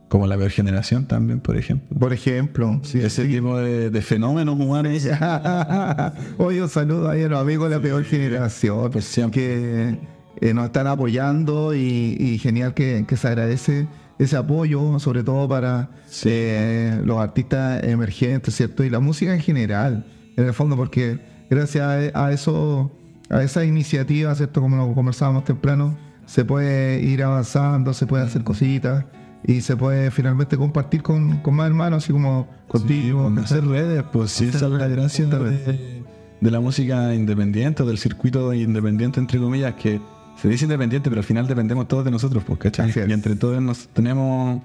Como 0.08 0.28
la 0.28 0.36
peor 0.36 0.52
generación 0.52 1.06
también, 1.06 1.40
por 1.40 1.56
ejemplo. 1.56 1.98
Por 1.98 2.12
ejemplo, 2.12 2.80
sí, 2.84 3.00
Ese 3.00 3.24
tipo 3.24 3.58
de, 3.58 3.90
de 3.90 4.00
fenómenos 4.00 4.54
humanos. 4.54 4.92
Oye, 6.38 6.62
un 6.62 6.68
saludo 6.68 7.10
ahí 7.10 7.24
a 7.24 7.28
los 7.28 7.40
amigos 7.40 7.70
de 7.70 7.76
la 7.76 7.82
peor 7.82 8.04
generación 8.04 8.88
Pues 8.92 9.20
que 9.32 9.98
eh, 10.40 10.54
nos 10.54 10.66
están 10.66 10.86
apoyando 10.86 11.74
y, 11.74 12.16
y 12.20 12.38
genial 12.38 12.72
que, 12.72 13.04
que 13.08 13.16
se 13.16 13.26
agradece 13.26 13.88
ese 14.20 14.36
apoyo, 14.36 15.00
sobre 15.00 15.24
todo 15.24 15.48
para 15.48 15.90
eh, 16.24 17.00
los 17.04 17.18
artistas 17.18 17.82
emergentes, 17.82 18.54
¿cierto? 18.54 18.84
Y 18.84 18.90
la 18.90 19.00
música 19.00 19.34
en 19.34 19.40
general, 19.40 20.06
en 20.36 20.46
el 20.46 20.54
fondo, 20.54 20.76
porque 20.76 21.18
gracias 21.50 22.14
a, 22.14 22.26
a 22.26 22.32
eso, 22.32 22.92
a 23.30 23.42
esa 23.42 23.64
iniciativa, 23.64 24.34
¿cierto? 24.34 24.60
Como 24.60 24.76
lo 24.76 24.92
conversábamos 24.94 25.44
temprano, 25.44 25.96
se 26.26 26.44
puede 26.44 27.00
ir 27.00 27.22
avanzando, 27.22 27.94
se 27.94 28.06
puede 28.06 28.24
hacer 28.24 28.44
cositas 28.44 29.04
y 29.44 29.62
se 29.62 29.76
puede 29.76 30.10
finalmente 30.10 30.56
compartir 30.56 31.02
con, 31.02 31.38
con 31.38 31.54
más 31.54 31.66
hermanos, 31.68 32.04
así 32.04 32.12
como 32.12 32.48
contigo. 32.68 33.24
Con 33.24 33.38
hacer 33.38 33.64
redes, 33.64 34.04
pues 34.12 34.32
sí, 34.32 34.46
esa 34.46 34.66
es 34.66 34.72
la 34.72 34.88
gracia 34.88 35.26
de, 35.26 36.04
de 36.40 36.50
la 36.50 36.60
música 36.60 37.14
independiente, 37.14 37.82
o 37.82 37.86
del 37.86 37.98
circuito 37.98 38.52
independiente, 38.52 39.20
entre 39.20 39.38
comillas, 39.38 39.74
que 39.74 40.00
se 40.36 40.48
dice 40.48 40.64
independiente, 40.64 41.08
pero 41.08 41.20
al 41.20 41.26
final 41.26 41.46
dependemos 41.46 41.88
todos 41.88 42.04
de 42.04 42.10
nosotros, 42.10 42.42
pues, 42.44 42.58
¿cachai? 42.58 42.92
Y 43.08 43.12
entre 43.12 43.36
todos 43.36 43.60
nos 43.62 43.88
tenemos 43.88 44.62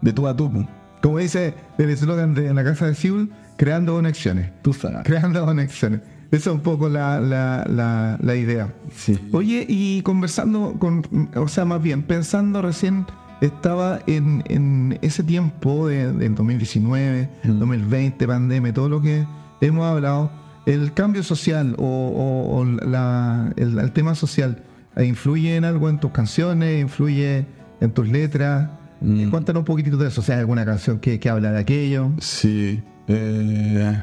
de 0.00 0.12
tú 0.12 0.26
a 0.26 0.36
tú, 0.36 0.50
pues. 0.50 0.66
Como 1.02 1.18
dice 1.18 1.54
el 1.78 1.90
eslogan 1.90 2.34
de 2.34 2.54
la 2.54 2.62
casa 2.62 2.86
de 2.86 2.94
Seúl, 2.94 3.30
creando 3.56 3.94
conexiones. 3.94 4.52
Tú 4.62 4.72
sabes. 4.72 5.00
Creando 5.02 5.44
conexiones. 5.44 6.00
Esa 6.32 6.48
es 6.48 6.56
un 6.56 6.62
poco 6.62 6.88
la, 6.88 7.20
la, 7.20 7.66
la, 7.68 8.18
la 8.22 8.34
idea. 8.36 8.72
Sí. 8.96 9.18
Oye, 9.32 9.66
y 9.68 10.00
conversando 10.00 10.76
con, 10.78 11.02
o 11.36 11.46
sea, 11.46 11.66
más 11.66 11.82
bien, 11.82 12.02
pensando 12.02 12.62
recién 12.62 13.04
estaba 13.42 14.00
en, 14.06 14.42
en 14.48 14.98
ese 15.02 15.22
tiempo 15.22 15.88
de, 15.88 16.10
del 16.10 16.34
2019, 16.34 17.28
2020, 17.44 18.24
mm. 18.24 18.28
pandemia, 18.28 18.72
todo 18.72 18.88
lo 18.88 19.02
que 19.02 19.26
hemos 19.60 19.84
hablado, 19.84 20.30
el 20.64 20.94
cambio 20.94 21.22
social 21.22 21.74
o, 21.76 22.64
la, 22.64 23.52
el, 23.56 23.92
tema 23.92 24.14
social 24.14 24.62
eh, 24.96 25.04
influye 25.04 25.56
en 25.56 25.66
algo 25.66 25.90
en 25.90 26.00
tus 26.00 26.12
canciones, 26.12 26.80
influye 26.80 27.44
en 27.82 27.90
tus 27.90 28.08
letras. 28.08 28.70
Mm. 29.02 29.28
Cuéntanos 29.28 29.60
un 29.60 29.66
poquitito 29.66 29.98
de 29.98 30.08
eso, 30.08 30.22
o 30.22 30.24
sea, 30.24 30.38
alguna 30.38 30.64
canción 30.64 30.98
que, 30.98 31.20
que 31.20 31.28
habla 31.28 31.52
de 31.52 31.58
aquello. 31.58 32.10
Sí. 32.20 32.82
Eh, 33.06 34.02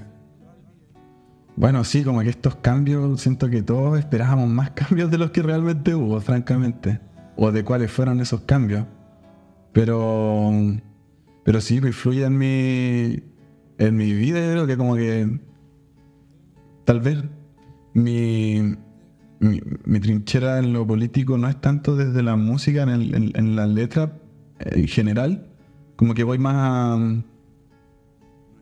bueno, 1.59 1.83
sí, 1.83 2.05
como 2.05 2.21
que 2.21 2.29
estos 2.29 2.55
cambios, 2.55 3.19
siento 3.19 3.49
que 3.49 3.61
todos 3.61 3.99
esperábamos 3.99 4.47
más 4.47 4.71
cambios 4.75 5.11
de 5.11 5.17
los 5.17 5.31
que 5.31 5.41
realmente 5.41 5.93
hubo, 5.93 6.21
francamente. 6.21 7.01
O 7.35 7.51
de 7.51 7.65
cuáles 7.65 7.91
fueron 7.91 8.21
esos 8.21 8.41
cambios. 8.41 8.85
Pero, 9.73 10.51
pero 11.43 11.59
sí, 11.59 11.81
pues, 11.81 11.89
influye 11.89 12.23
en 12.23 12.37
mi, 12.37 13.23
en 13.77 13.95
mi 13.97 14.13
vida. 14.13 14.39
Yo 14.39 14.51
creo 14.53 14.67
que 14.67 14.77
como 14.77 14.95
que 14.95 15.37
tal 16.85 17.01
vez 17.01 17.25
mi, 17.93 18.77
mi, 19.41 19.99
trinchera 19.99 20.59
en 20.59 20.71
lo 20.71 20.87
político 20.87 21.37
no 21.37 21.49
es 21.49 21.59
tanto 21.59 21.97
desde 21.97 22.23
la 22.23 22.37
música, 22.37 22.83
en, 22.83 22.91
en, 23.35 23.55
la 23.57 23.67
letra 23.67 24.17
en 24.59 24.87
general. 24.87 25.49
Como 25.97 26.13
que 26.13 26.23
voy 26.23 26.37
más 26.37 26.55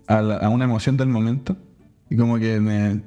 a, 0.08 0.18
a, 0.18 0.50
una 0.50 0.66
emoción 0.66 0.98
del 0.98 1.10
momento. 1.10 1.58
Y 2.10 2.16
como 2.16 2.38
que 2.40 2.60
me, 2.60 3.02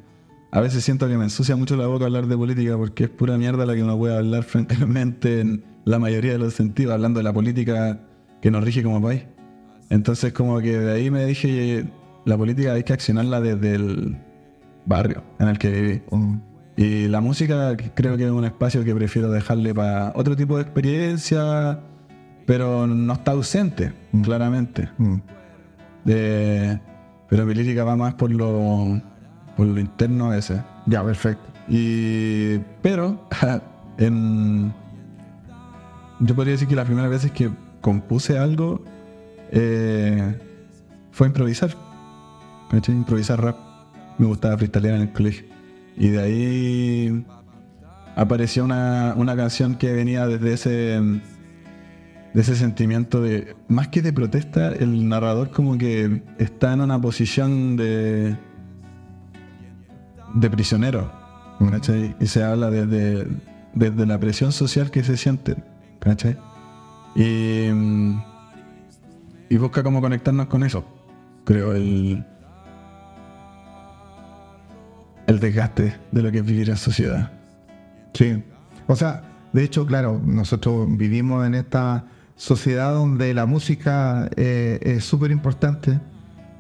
a 0.53 0.61
veces 0.61 0.85
siento 0.85 1.09
que 1.09 1.17
me 1.17 1.25
ensucia 1.25 1.57
mucho 1.57 1.77
la 1.77 1.87
boca 1.87 2.07
hablar 2.07 2.27
de 2.27 2.37
política 2.37 2.77
porque 2.77 3.05
es 3.05 3.11
pura 3.11 3.39
mierda 3.39 3.65
la 3.67 3.75
que 3.75 3.83
uno 3.83 3.97
puede 3.97 4.17
hablar 4.17 4.43
francamente 4.43 5.41
en 5.41 5.65
la 5.85 5.99
mayoría 5.99 6.33
de 6.33 6.39
los 6.39 6.55
sentidos, 6.55 6.95
hablando 6.95 7.21
de 7.21 7.25
la 7.25 7.33
política 7.33 8.01
que 8.43 8.51
nos 8.51 8.65
rige 8.65 8.83
como 8.83 9.01
país. 9.01 9.23
Entonces 9.91 10.33
como 10.33 10.61
que 10.61 10.79
de 10.79 10.93
ahí 10.93 11.11
me 11.11 11.25
dije, 11.25 11.85
la 12.25 12.37
política 12.37 12.73
hay 12.73 12.85
que 12.85 12.93
accionarla 12.93 13.41
desde 13.41 13.75
el 13.75 14.19
barrio 14.87 15.23
en 15.39 15.49
el 15.49 15.59
que 15.59 15.71
viví. 15.71 16.03
Mm. 16.11 16.35
Y 16.77 17.09
la 17.09 17.21
música 17.21 17.77
creo 17.95 18.17
que 18.17 18.25
es 18.25 18.31
un 18.31 18.45
espacio 18.45 18.85
que 18.85 18.95
prefiero 18.95 19.31
dejarle 19.31 19.75
para 19.75 20.13
otro 20.15 20.37
tipo 20.37 20.57
de 20.57 20.63
experiencia, 20.63 21.81
pero 22.47 22.87
no 22.87 23.13
está 23.13 23.33
ausente, 23.33 23.93
mm. 24.13 24.23
claramente. 24.23 24.89
Mm. 24.99 25.17
Pero 27.31 27.47
mi 27.47 27.55
lírica 27.55 27.85
va 27.85 27.97
más 27.97 28.15
por 28.15 28.31
lo, 28.31 29.01
por 29.57 29.67
lo 29.67 29.81
interno 29.81 30.35
ese. 30.35 30.63
Ya, 30.87 31.03
perfecto. 31.05 31.45
Y, 31.69 32.59
pero 32.83 33.29
en, 33.99 34.75
yo 36.19 36.35
podría 36.35 36.53
decir 36.53 36.67
que 36.67 36.75
las 36.75 36.87
primeras 36.87 37.09
veces 37.09 37.31
que 37.31 37.51
compuse 37.81 38.37
algo 38.37 38.85
eh, 39.53 40.39
fue 41.13 41.29
improvisar. 41.29 41.71
Improvisar 42.89 43.41
rap. 43.41 43.57
Me 44.19 44.27
gustaba 44.27 44.59
freestylear 44.59 44.97
en 44.97 45.03
el 45.03 45.13
colegio. 45.13 45.47
Y 45.97 46.09
de 46.09 46.21
ahí 46.21 47.27
apareció 48.17 48.65
una, 48.65 49.15
una 49.17 49.37
canción 49.37 49.77
que 49.77 49.93
venía 49.93 50.27
desde 50.27 50.53
ese, 50.53 51.21
de 52.35 52.41
ese 52.41 52.55
sentimiento 52.55 53.21
de, 53.21 53.57
más 53.69 53.89
que 53.89 54.03
de 54.03 54.13
protesta, 54.13 54.73
el 54.73 55.09
narrador 55.09 55.51
como 55.51 55.77
que 55.79 56.23
está 56.39 56.73
en 56.73 56.81
una 56.81 57.01
posición 57.01 57.77
de, 57.77 58.37
de 60.35 60.51
prisionero. 60.51 61.13
Y 62.21 62.27
se 62.27 62.43
habla 62.43 62.71
desde, 62.71 63.27
desde 63.75 64.07
la 64.07 64.19
presión 64.19 64.53
social 64.53 64.91
que 64.91 65.05
se 65.05 65.17
siente. 65.17 65.57
¿cachai? 66.01 66.37
Y, 67.15 67.69
y 69.49 69.57
busca 69.59 69.83
cómo 69.83 70.01
conectarnos 70.01 70.47
con 70.47 70.65
eso. 70.65 70.85
Creo 71.45 71.75
el, 71.75 72.25
el 75.27 75.41
desgaste 75.41 75.97
de 76.11 76.23
lo 76.23 76.33
que 76.33 76.39
es 76.39 76.45
vivir 76.45 76.71
en 76.71 76.77
sociedad. 76.77 77.33
Sí. 78.15 78.43
O 78.87 78.97
sea, 78.97 79.23
de 79.53 79.65
hecho, 79.65 79.87
claro, 79.87 80.21
nosotros 80.25 80.87
vivimos 80.97 81.47
en 81.47 81.55
esta 81.55 82.05
sociedad 82.41 82.95
donde 82.95 83.35
la 83.35 83.45
música 83.45 84.31
eh, 84.35 84.79
es 84.81 85.05
súper 85.05 85.31
importante 85.31 86.01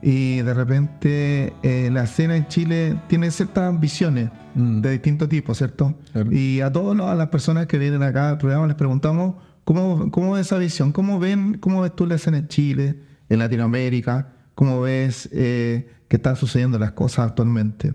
y 0.02 0.42
de 0.42 0.52
repente 0.52 1.54
eh, 1.62 1.88
la 1.90 2.04
escena 2.04 2.36
en 2.36 2.46
Chile 2.48 3.00
tiene 3.08 3.30
ciertas 3.30 3.80
visiones 3.80 4.28
mm. 4.54 4.82
de 4.82 4.90
distintos 4.90 5.30
tipos, 5.30 5.56
¿cierto? 5.56 5.94
Y 6.30 6.60
a 6.60 6.70
todas 6.70 7.16
las 7.16 7.28
personas 7.28 7.66
que 7.66 7.78
vienen 7.78 8.02
acá 8.02 8.28
al 8.28 8.36
programa 8.36 8.66
les 8.66 8.76
preguntamos 8.76 9.36
cómo, 9.64 10.10
cómo 10.10 10.36
esa 10.36 10.58
visión, 10.58 10.92
cómo 10.92 11.18
ven, 11.18 11.56
cómo 11.56 11.80
ves 11.80 11.96
tú 11.96 12.04
la 12.04 12.16
escena 12.16 12.36
en 12.36 12.48
Chile, 12.48 13.00
en 13.30 13.38
Latinoamérica, 13.38 14.34
cómo 14.54 14.82
ves 14.82 15.30
eh, 15.32 15.88
que 16.08 16.16
están 16.16 16.36
sucediendo 16.36 16.78
las 16.78 16.92
cosas 16.92 17.28
actualmente. 17.28 17.94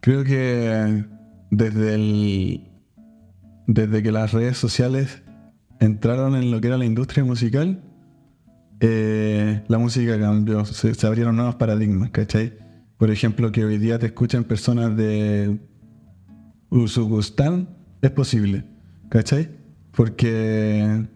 Creo 0.00 0.22
que 0.22 1.06
desde 1.50 1.94
el 1.94 2.66
desde 3.66 4.02
que 4.02 4.12
las 4.12 4.32
redes 4.32 4.58
sociales 4.58 5.22
entraron 5.80 6.36
en 6.36 6.50
lo 6.50 6.60
que 6.60 6.68
era 6.68 6.78
la 6.78 6.84
industria 6.84 7.24
musical, 7.24 7.82
eh, 8.80 9.62
la 9.66 9.78
música 9.78 10.18
cambió, 10.18 10.64
se, 10.64 11.06
abrieron 11.06 11.36
nuevos 11.36 11.56
paradigmas, 11.56 12.10
¿cachai? 12.10 12.54
Por 12.96 13.10
ejemplo, 13.10 13.50
que 13.50 13.64
hoy 13.64 13.78
día 13.78 13.98
te 13.98 14.06
escuchan 14.06 14.44
personas 14.44 14.96
de 14.96 15.58
Uzbekistán, 16.68 17.68
es 18.02 18.10
posible, 18.10 18.64
¿cachai? 19.08 19.50
Porque 19.92 21.06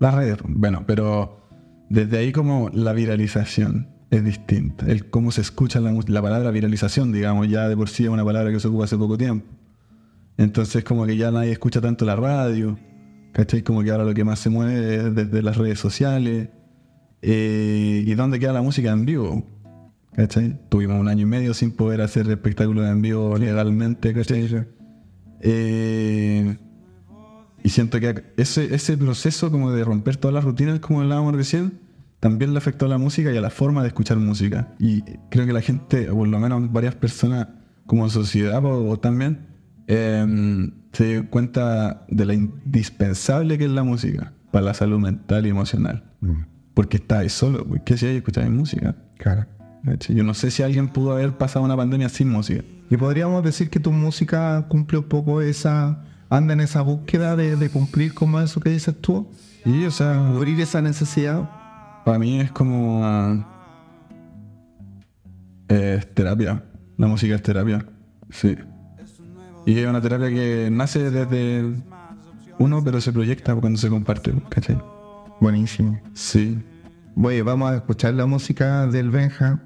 las 0.00 0.14
redes, 0.14 0.38
bueno, 0.44 0.84
pero 0.86 1.40
desde 1.90 2.18
ahí 2.18 2.32
como 2.32 2.70
la 2.72 2.92
viralización 2.92 3.88
es 4.10 4.24
distinta, 4.24 4.86
el 4.86 5.10
cómo 5.10 5.32
se 5.32 5.40
escucha 5.40 5.80
la, 5.80 5.92
la 5.92 6.22
palabra 6.22 6.50
viralización, 6.52 7.12
digamos, 7.12 7.48
ya 7.48 7.68
de 7.68 7.76
por 7.76 7.88
sí 7.88 8.04
es 8.04 8.10
una 8.10 8.24
palabra 8.24 8.52
que 8.52 8.60
se 8.60 8.68
ocupa 8.68 8.84
hace 8.84 8.96
poco 8.96 9.18
tiempo. 9.18 9.46
Entonces 10.36 10.84
como 10.84 11.04
que 11.04 11.16
ya 11.16 11.32
nadie 11.32 11.50
escucha 11.50 11.80
tanto 11.80 12.04
la 12.04 12.14
radio, 12.14 12.78
¿Cachai? 13.38 13.62
Como 13.62 13.84
que 13.84 13.92
ahora 13.92 14.02
lo 14.02 14.14
que 14.14 14.24
más 14.24 14.40
se 14.40 14.50
mueve 14.50 14.96
es 14.96 15.14
desde 15.14 15.42
las 15.42 15.56
redes 15.56 15.78
sociales. 15.78 16.48
Eh, 17.22 18.02
¿Y 18.04 18.14
dónde 18.14 18.40
queda 18.40 18.52
la 18.52 18.62
música 18.62 18.90
en 18.90 19.04
vivo? 19.04 19.46
¿Cachai? 20.16 20.58
Tuvimos 20.68 21.00
un 21.00 21.06
año 21.06 21.22
y 21.22 21.26
medio 21.26 21.54
sin 21.54 21.70
poder 21.70 22.00
hacer 22.00 22.28
espectáculos 22.28 22.88
en 22.88 23.00
vivo 23.00 23.38
legalmente, 23.38 24.12
¿cachai? 24.12 24.66
Eh, 25.40 26.56
y 27.62 27.68
siento 27.68 28.00
que 28.00 28.24
ese, 28.36 28.74
ese 28.74 28.98
proceso 28.98 29.52
como 29.52 29.70
de 29.70 29.84
romper 29.84 30.16
todas 30.16 30.34
las 30.34 30.42
rutinas, 30.42 30.80
como 30.80 31.02
hablábamos 31.02 31.36
recién, 31.36 31.78
también 32.18 32.52
le 32.52 32.58
afectó 32.58 32.86
a 32.86 32.88
la 32.88 32.98
música 32.98 33.30
y 33.30 33.36
a 33.36 33.40
la 33.40 33.50
forma 33.50 33.82
de 33.82 33.88
escuchar 33.88 34.16
música. 34.16 34.74
Y 34.80 35.02
creo 35.30 35.46
que 35.46 35.52
la 35.52 35.62
gente, 35.62 36.10
o 36.10 36.16
por 36.16 36.26
lo 36.26 36.40
menos 36.40 36.72
varias 36.72 36.96
personas 36.96 37.46
como 37.86 38.10
sociedad 38.10 38.64
o, 38.64 38.98
también, 38.98 39.46
eh, 39.86 40.26
se 40.92 41.04
dio 41.04 41.30
cuenta 41.30 42.04
de 42.08 42.24
la 42.26 42.34
indispensable 42.34 43.58
que 43.58 43.64
es 43.64 43.70
la 43.70 43.82
música 43.82 44.32
para 44.50 44.64
la 44.64 44.74
salud 44.74 44.98
mental 44.98 45.46
y 45.46 45.50
emocional. 45.50 46.04
Mm. 46.20 46.42
Porque 46.74 46.98
estáis 46.98 47.32
solo, 47.32 47.66
¿qué 47.84 47.96
si 47.96 48.06
hay 48.06 48.50
música? 48.50 48.94
Claro. 49.18 49.46
Yo 50.08 50.24
no 50.24 50.34
sé 50.34 50.50
si 50.50 50.62
alguien 50.62 50.88
pudo 50.88 51.12
haber 51.12 51.36
pasado 51.36 51.64
una 51.64 51.76
pandemia 51.76 52.08
sin 52.08 52.28
música. 52.28 52.62
Y 52.90 52.96
podríamos 52.96 53.42
decir 53.42 53.70
que 53.70 53.80
tu 53.80 53.92
música 53.92 54.66
cumple 54.68 54.98
un 54.98 55.04
poco 55.04 55.40
esa, 55.40 56.04
anda 56.30 56.54
en 56.54 56.60
esa 56.60 56.82
búsqueda 56.82 57.36
de, 57.36 57.70
cumplir 57.70 58.14
como 58.14 58.40
eso 58.40 58.60
que 58.60 58.70
dices 58.70 58.94
tú. 59.00 59.30
Y, 59.64 59.84
o 59.84 59.90
sea, 59.90 60.30
cubrir 60.32 60.60
esa 60.60 60.80
necesidad. 60.80 61.50
Para 62.04 62.18
mí 62.18 62.40
es 62.40 62.50
como. 62.50 63.44
es 65.68 66.14
terapia. 66.14 66.64
La 66.96 67.06
música 67.06 67.34
es 67.34 67.42
terapia. 67.42 67.84
Sí. 68.30 68.56
Y 69.68 69.78
es 69.80 69.86
una 69.86 70.00
terapia 70.00 70.30
que 70.30 70.70
nace 70.72 71.10
desde 71.10 71.62
uno, 72.58 72.82
pero 72.82 73.02
se 73.02 73.12
proyecta 73.12 73.54
cuando 73.54 73.78
se 73.78 73.90
comparte, 73.90 74.32
¿cachai? 74.48 74.80
Buenísimo. 75.42 76.00
Sí. 76.14 76.58
Oye, 77.14 77.42
vamos 77.42 77.72
a 77.72 77.76
escuchar 77.76 78.14
la 78.14 78.24
música 78.24 78.86
del 78.86 79.10
Benja. 79.10 79.60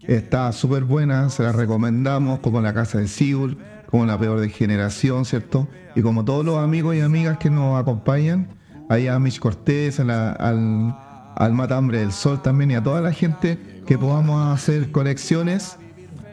Está 0.00 0.50
súper 0.52 0.84
buena, 0.84 1.28
se 1.28 1.42
la 1.42 1.52
recomendamos, 1.52 2.40
como 2.40 2.62
La 2.62 2.72
Casa 2.72 2.96
de 2.96 3.08
Siul, 3.08 3.58
como 3.90 4.06
La 4.06 4.18
Peor 4.18 4.40
de 4.40 4.48
Generación, 4.48 5.26
¿cierto? 5.26 5.68
Y 5.94 6.00
como 6.00 6.24
todos 6.24 6.46
los 6.46 6.56
amigos 6.56 6.96
y 6.96 7.02
amigas 7.02 7.36
que 7.36 7.50
nos 7.50 7.78
acompañan, 7.78 8.48
ahí 8.88 9.06
a 9.06 9.18
Mitch 9.18 9.38
Cortés, 9.38 10.00
al, 10.00 10.08
al 10.08 11.52
Matambre 11.52 11.98
del 11.98 12.12
Sol 12.12 12.40
también, 12.40 12.70
y 12.70 12.74
a 12.76 12.82
toda 12.82 13.02
la 13.02 13.12
gente 13.12 13.82
que 13.86 13.98
podamos 13.98 14.50
hacer 14.50 14.90
conexiones 14.92 15.76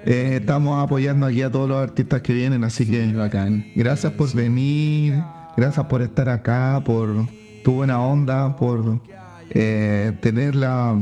eh, 0.06 0.38
estamos 0.40 0.82
apoyando 0.84 1.26
aquí 1.26 1.42
a 1.42 1.52
todos 1.52 1.68
los 1.68 1.78
artistas 1.78 2.22
que 2.22 2.34
vienen, 2.34 2.64
así 2.64 2.86
que 2.86 3.14
gracias 3.76 4.14
por 4.14 4.34
venir, 4.34 5.22
gracias 5.58 5.86
por 5.88 6.02
estar 6.02 6.30
acá, 6.30 6.82
por 6.86 7.28
tu 7.64 7.74
buena 7.74 8.02
onda, 8.02 8.56
por 8.56 9.02
eh, 9.52 10.14
tener 10.22 10.56
la, 10.56 10.98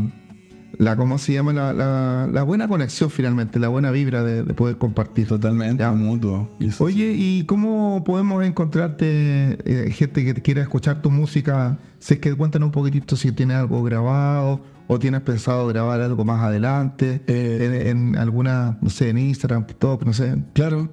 la 0.79 0.95
¿cómo 0.95 1.17
se 1.17 1.33
llama? 1.33 1.53
La, 1.53 1.73
la, 1.73 2.29
la 2.31 2.43
buena 2.43 2.67
conexión 2.67 3.09
finalmente, 3.09 3.59
la 3.59 3.67
buena 3.67 3.89
vibra 3.91 4.23
de, 4.23 4.43
de 4.43 4.53
poder 4.53 4.77
compartir. 4.77 5.27
Totalmente, 5.27 5.81
Ya. 5.83 5.91
mutuo. 5.91 6.49
Eso 6.59 6.83
Oye, 6.83 7.13
¿y 7.17 7.45
cómo 7.45 8.03
podemos 8.03 8.43
encontrarte 8.45 9.57
eh, 9.65 9.91
gente 9.91 10.23
que 10.23 10.41
quiera 10.41 10.61
escuchar 10.61 11.01
tu 11.01 11.09
música? 11.09 11.77
Si 11.99 12.15
es 12.15 12.19
que 12.19 12.33
cuéntanos 12.35 12.67
un 12.67 12.71
poquitito 12.71 13.15
si 13.15 13.31
tienes 13.31 13.57
algo 13.57 13.81
grabado 13.83 14.61
o 14.87 14.99
tienes 14.99 15.21
pensado 15.21 15.67
grabar 15.67 15.99
algo 16.01 16.23
más 16.23 16.41
adelante 16.41 17.21
Eh, 17.27 17.87
en, 17.89 18.13
en 18.13 18.17
alguna, 18.17 18.77
no 18.81 18.89
sé, 18.89 19.09
en 19.09 19.17
Instagram, 19.17 19.65
TikTok, 19.67 20.05
no 20.05 20.13
sé. 20.13 20.35
Claro, 20.53 20.89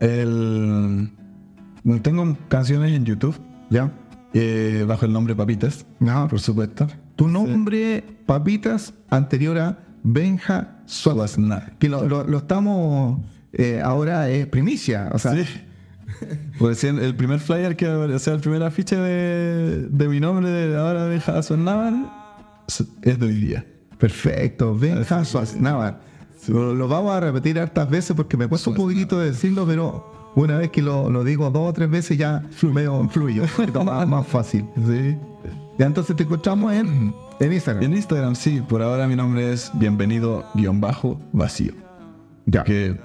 el... 0.00 1.10
tengo 2.02 2.36
canciones 2.48 2.92
en 2.92 3.04
YouTube 3.04 3.36
¿Ya? 3.70 3.92
eh, 4.34 4.84
bajo 4.86 5.06
el 5.06 5.12
nombre 5.12 5.34
Papitas, 5.34 5.86
No, 6.00 6.26
por 6.28 6.40
supuesto. 6.40 6.86
Tu 7.18 7.26
nombre, 7.26 8.04
Papitas, 8.26 8.94
anterior 9.10 9.58
a 9.58 9.78
Benja. 10.04 10.76
Suaznar. 10.86 11.76
Que 11.80 11.88
lo, 11.88 12.06
lo- 12.08 12.22
lo 12.24 12.38
estamos, 12.38 13.18
eh, 13.52 13.80
ahora 13.84 14.30
es 14.30 14.46
primicia, 14.46 15.10
o 15.12 15.18
sea, 15.18 15.32
Sí. 15.34 15.44
Pues 16.58 16.78
sí, 16.78 16.86
el 16.86 17.14
primer 17.16 17.40
flyer 17.40 17.76
que, 17.76 17.86
o 17.88 18.18
sea, 18.20 18.34
el 18.34 18.40
primer 18.40 18.62
afiche 18.62 18.96
de, 18.96 19.86
de 19.90 20.08
mi 20.08 20.20
nombre 20.20 20.48
de 20.48 20.76
ahora 20.76 21.04
de 21.06 21.20
Jason 21.20 21.64
Naval 21.64 22.10
es 23.02 23.18
de 23.18 23.26
hoy 23.26 23.34
día. 23.34 23.66
Perfecto, 23.98 24.76
Benja 24.76 25.18
Así 25.18 25.30
Schwarzenegger. 25.32 25.94
Lo, 26.46 26.72
lo 26.74 26.86
vamos 26.88 27.12
a 27.12 27.20
repetir 27.20 27.58
hartas 27.58 27.90
veces 27.90 28.14
porque 28.16 28.36
me 28.36 28.46
cuesta 28.46 28.70
un 28.70 28.76
poquitito 28.76 29.18
decirlo, 29.18 29.66
pero 29.66 30.30
una 30.36 30.56
vez 30.56 30.70
que 30.70 30.80
lo, 30.82 31.10
lo 31.10 31.24
digo 31.24 31.50
dos 31.50 31.68
o 31.68 31.72
tres 31.72 31.90
veces 31.90 32.16
ya 32.16 32.42
medio 32.62 33.06
poquito 33.56 33.84
más, 33.84 34.06
más 34.08 34.26
fácil. 34.26 34.64
Sí. 34.86 35.16
Ya 35.78 35.86
entonces 35.86 36.16
te 36.16 36.24
encontramos 36.24 36.72
en, 36.72 37.14
en 37.38 37.52
Instagram. 37.52 37.84
En 37.84 37.92
Instagram, 37.94 38.34
sí, 38.34 38.60
por 38.68 38.82
ahora 38.82 39.06
mi 39.06 39.14
nombre 39.14 39.52
es 39.52 39.70
bienvenido-vacío. 39.74 41.72
Ya. 42.46 42.64
Que 42.64 42.98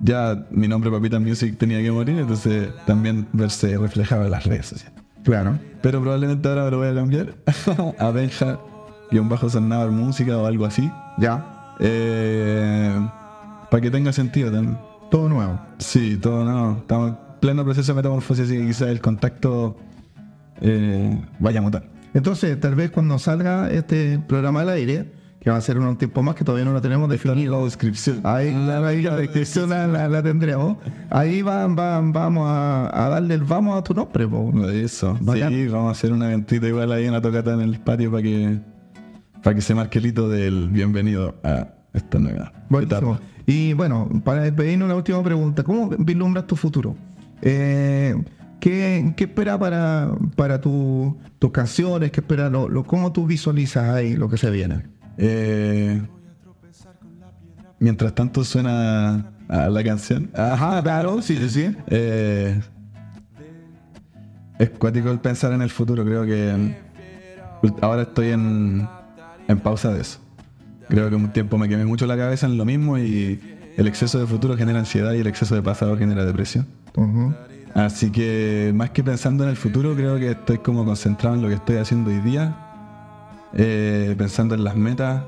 ya 0.00 0.46
mi 0.50 0.68
nombre 0.68 0.90
Papita 0.90 1.20
Music 1.20 1.58
tenía 1.58 1.82
que 1.82 1.92
morir, 1.92 2.18
entonces 2.18 2.70
también 2.86 3.28
verse 3.34 3.76
reflejado 3.76 4.24
en 4.24 4.30
las 4.30 4.44
redes 4.46 4.66
sociales. 4.66 4.98
Claro. 5.22 5.58
Pero 5.82 6.00
probablemente 6.00 6.48
ahora 6.48 6.64
me 6.64 6.70
lo 6.70 6.78
voy 6.78 6.88
a 6.88 6.94
cambiar 6.94 7.34
a 7.98 8.10
Benja-Sonnavar 8.10 9.90
Música 9.90 10.38
o 10.38 10.46
algo 10.46 10.64
así. 10.64 10.90
Ya. 11.18 11.76
para 13.70 13.82
que 13.82 13.90
tenga 13.90 14.14
sentido 14.14 14.50
también. 14.50 14.78
Todo 15.10 15.28
nuevo. 15.28 15.60
Sí, 15.76 16.16
todo 16.16 16.42
no. 16.42 16.78
Estamos 16.78 17.10
en 17.10 17.16
pleno 17.38 17.64
proceso 17.64 17.92
de 17.92 17.96
metamorfosis, 17.96 18.46
así 18.46 18.56
que 18.56 18.66
quizás 18.66 18.88
el 18.88 19.02
contacto 19.02 19.76
eh, 20.62 21.20
vaya 21.38 21.58
a 21.58 21.62
mutar. 21.62 21.84
Entonces, 22.14 22.58
tal 22.60 22.74
vez 22.74 22.90
cuando 22.90 23.18
salga 23.18 23.70
este 23.70 24.18
programa 24.26 24.60
al 24.62 24.68
aire, 24.70 25.12
que 25.40 25.50
va 25.50 25.56
a 25.56 25.60
ser 25.60 25.76
un 25.78 25.96
tiempo 25.96 26.22
más 26.22 26.36
que 26.36 26.44
todavía 26.44 26.64
no 26.64 26.72
lo 26.72 26.80
tenemos 26.80 27.08
definido. 27.10 27.58
la 27.58 27.64
descripción. 27.64 28.20
Ahí, 28.22 28.48
ahí 28.48 29.02
la 29.02 29.16
descripción 29.16 29.70
la, 29.70 29.86
la- 29.88 30.08
la 30.08 30.22
tendremos. 30.22 30.76
Ahí 31.10 31.42
va, 31.42 31.66
va- 31.66 32.00
vamos 32.00 32.46
a, 32.48 33.06
a 33.06 33.08
darle 33.08 33.34
el 33.34 33.42
vamos 33.42 33.76
a 33.76 33.82
tu 33.82 33.92
nombre. 33.92 34.28
po. 34.28 34.52
Eso. 34.70 35.18
Bacán. 35.20 35.52
Sí, 35.52 35.66
vamos 35.68 35.88
a 35.88 35.92
hacer 35.92 36.12
un 36.12 36.22
eventito 36.22 36.66
igual 36.68 36.92
ahí, 36.92 37.08
una 37.08 37.20
tocata 37.20 37.54
en 37.54 37.60
el 37.60 37.80
patio 37.80 38.10
para 38.10 38.22
que 38.22 38.60
para 39.42 39.56
que 39.56 39.60
se 39.62 39.74
marque 39.74 39.98
el 39.98 40.06
hito 40.06 40.28
del 40.28 40.68
bienvenido 40.68 41.34
a 41.42 41.66
esta 41.92 42.20
nueva 42.20 42.52
Buenísimo. 42.68 43.14
etapa. 43.14 43.20
Y 43.44 43.72
bueno, 43.72 44.08
para 44.24 44.42
despedirnos, 44.42 44.88
la 44.88 44.94
última 44.94 45.20
pregunta. 45.24 45.64
¿Cómo 45.64 45.88
vislumbras 45.98 46.46
tu 46.46 46.54
futuro? 46.54 46.94
Eh, 47.40 48.14
¿qué, 48.62 49.12
qué 49.16 49.24
espera 49.24 49.58
para, 49.58 50.08
para 50.36 50.60
tu- 50.60 51.16
tus 51.40 51.50
canciones? 51.50 52.12
¿Qué 52.12 52.20
espera 52.20 52.48
lo, 52.48 52.68
lo- 52.68 52.84
¿Cómo 52.84 53.12
tú 53.12 53.26
visualizas 53.26 53.90
ahí 53.90 54.14
lo 54.16 54.28
que 54.28 54.36
se 54.38 54.50
viene? 54.50 54.84
Eh, 55.18 56.00
mientras 57.80 58.14
tanto 58.14 58.44
suena 58.44 59.32
a 59.48 59.68
la 59.68 59.82
canción. 59.84 60.30
Ajá, 60.34 60.80
claro, 60.82 61.20
sí, 61.22 61.36
sí, 61.36 61.50
sí. 61.50 61.76
Eh, 61.88 62.60
es 64.58 64.70
cuático 64.70 65.10
el 65.10 65.18
pensar 65.18 65.52
en 65.52 65.62
el 65.62 65.70
futuro. 65.70 66.04
Creo 66.04 66.24
que 66.24 66.76
ahora 67.80 68.02
estoy 68.02 68.28
en, 68.28 68.88
en 69.48 69.58
pausa 69.58 69.92
de 69.92 70.02
eso. 70.02 70.20
Creo 70.88 71.08
que 71.10 71.16
un 71.16 71.32
tiempo 71.32 71.58
me 71.58 71.68
quemé 71.68 71.84
mucho 71.84 72.06
la 72.06 72.16
cabeza 72.16 72.46
en 72.46 72.56
lo 72.58 72.64
mismo 72.64 72.96
y 72.98 73.40
el 73.76 73.88
exceso 73.88 74.18
de 74.20 74.26
futuro 74.26 74.56
genera 74.56 74.78
ansiedad 74.78 75.12
y 75.14 75.18
el 75.18 75.26
exceso 75.26 75.54
de 75.56 75.62
pasado 75.62 75.96
genera 75.96 76.24
depresión. 76.24 76.66
Ujú. 76.94 77.34
Así 77.74 78.10
que 78.10 78.72
más 78.74 78.90
que 78.90 79.02
pensando 79.02 79.44
en 79.44 79.50
el 79.50 79.56
futuro, 79.56 79.94
creo 79.94 80.18
que 80.18 80.32
estoy 80.32 80.58
como 80.58 80.84
concentrado 80.84 81.36
en 81.36 81.42
lo 81.42 81.48
que 81.48 81.54
estoy 81.54 81.76
haciendo 81.76 82.10
hoy 82.10 82.20
día, 82.20 82.54
eh, 83.54 84.14
pensando 84.18 84.54
en 84.54 84.64
las 84.64 84.76
metas, 84.76 85.22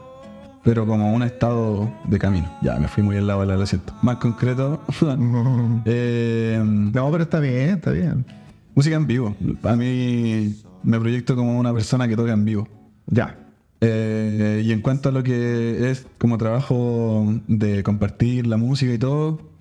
pero 0.62 0.86
como 0.86 1.12
un 1.14 1.22
estado 1.22 1.90
de 2.04 2.18
camino. 2.18 2.50
Ya, 2.62 2.76
me 2.78 2.88
fui 2.88 3.02
muy 3.02 3.16
al 3.16 3.26
lado, 3.26 3.44
lo 3.44 3.66
siento. 3.66 3.94
Más 4.02 4.16
concreto, 4.16 4.82
eh, 5.84 6.60
No, 6.64 7.10
pero 7.10 7.24
está 7.24 7.40
bien, 7.40 7.70
está 7.70 7.90
bien. 7.90 8.26
música 8.74 8.96
en 8.96 9.06
vivo. 9.06 9.34
A 9.62 9.76
mí 9.76 10.54
me 10.82 11.00
proyecto 11.00 11.36
como 11.36 11.58
una 11.58 11.72
persona 11.72 12.06
que 12.08 12.16
toca 12.16 12.32
en 12.32 12.44
vivo. 12.44 12.68
Ya. 13.06 13.38
Eh, 13.80 14.62
y 14.64 14.72
en 14.72 14.80
cuanto 14.80 15.10
a 15.10 15.12
lo 15.12 15.22
que 15.22 15.90
es 15.90 16.06
como 16.18 16.38
trabajo 16.38 17.26
de 17.48 17.82
compartir 17.82 18.46
la 18.46 18.56
música 18.56 18.92
y 18.92 18.98
todo, 18.98 19.53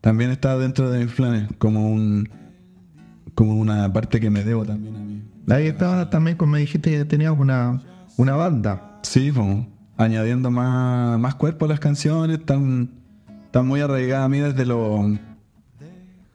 también 0.00 0.30
está 0.30 0.56
dentro 0.58 0.90
de 0.90 1.04
mis 1.04 1.14
planes, 1.14 1.48
como 1.58 1.90
un 1.90 2.28
como 3.34 3.54
una 3.54 3.92
parte 3.92 4.20
que 4.20 4.30
me 4.30 4.44
debo 4.44 4.64
también 4.64 4.96
a 4.96 4.98
mí. 4.98 5.22
Ahí 5.48 5.66
estaba 5.66 6.10
también, 6.10 6.36
como 6.36 6.52
me 6.52 6.58
dijiste, 6.58 6.90
que 6.90 7.04
tenías 7.04 7.32
una, 7.36 7.80
una 8.16 8.36
banda. 8.36 9.00
Sí, 9.02 9.30
como 9.30 9.66
añadiendo 9.96 10.50
más, 10.50 11.18
más 11.18 11.34
cuerpo 11.34 11.64
a 11.64 11.68
las 11.68 11.80
canciones, 11.80 12.38
están, 12.38 12.90
están 13.44 13.66
muy 13.66 13.80
arraigadas 13.80 14.26
a 14.26 14.28
mí 14.28 14.38
desde 14.38 14.66
lo 14.66 15.18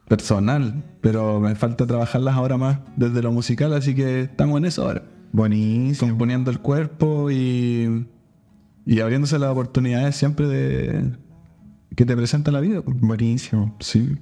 personal, 0.08 0.84
pero 1.00 1.40
me 1.40 1.54
falta 1.54 1.86
trabajarlas 1.86 2.34
ahora 2.34 2.56
más 2.56 2.78
desde 2.96 3.22
lo 3.22 3.32
musical, 3.32 3.72
así 3.72 3.94
que 3.94 4.22
estamos 4.22 4.58
en 4.58 4.66
eso 4.66 4.82
ahora. 4.82 5.02
Buenísimo. 5.32 6.10
componiendo 6.10 6.50
el 6.50 6.60
cuerpo 6.60 7.30
y, 7.30 8.06
y 8.86 9.00
abriéndose 9.00 9.38
las 9.38 9.50
oportunidades 9.50 10.16
siempre 10.16 10.46
de 10.46 11.12
que 11.94 12.04
te 12.04 12.16
presenta 12.16 12.50
la 12.50 12.60
vida. 12.60 12.80
Buenísimo. 12.84 13.76
Sí. 13.80 14.16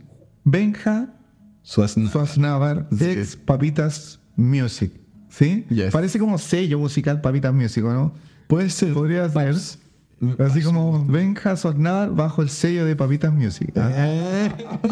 Benja 0.44 1.14
Suazna. 1.62 2.10
Suaznavar, 2.10 2.88
Sí. 2.96 3.04
ex 3.04 3.36
Papitas 3.36 4.20
Music. 4.36 4.92
¿Sí? 5.30 5.64
Yes. 5.70 5.92
Parece 5.92 6.18
como 6.18 6.38
sello 6.38 6.78
musical 6.78 7.20
Papitas 7.20 7.52
Music, 7.54 7.84
¿o 7.84 7.92
¿no? 7.92 8.14
Puede 8.46 8.70
ser. 8.70 8.92
Podría 8.92 9.28
ser. 9.28 9.54
Así 10.38 10.62
como 10.62 11.04
Benja 11.06 11.56
Suaznavar 11.56 12.14
bajo 12.14 12.42
el 12.42 12.48
sello 12.48 12.84
de 12.86 12.94
Papitas 12.96 13.32
Music. 13.32 13.72
Eh, 13.74 14.50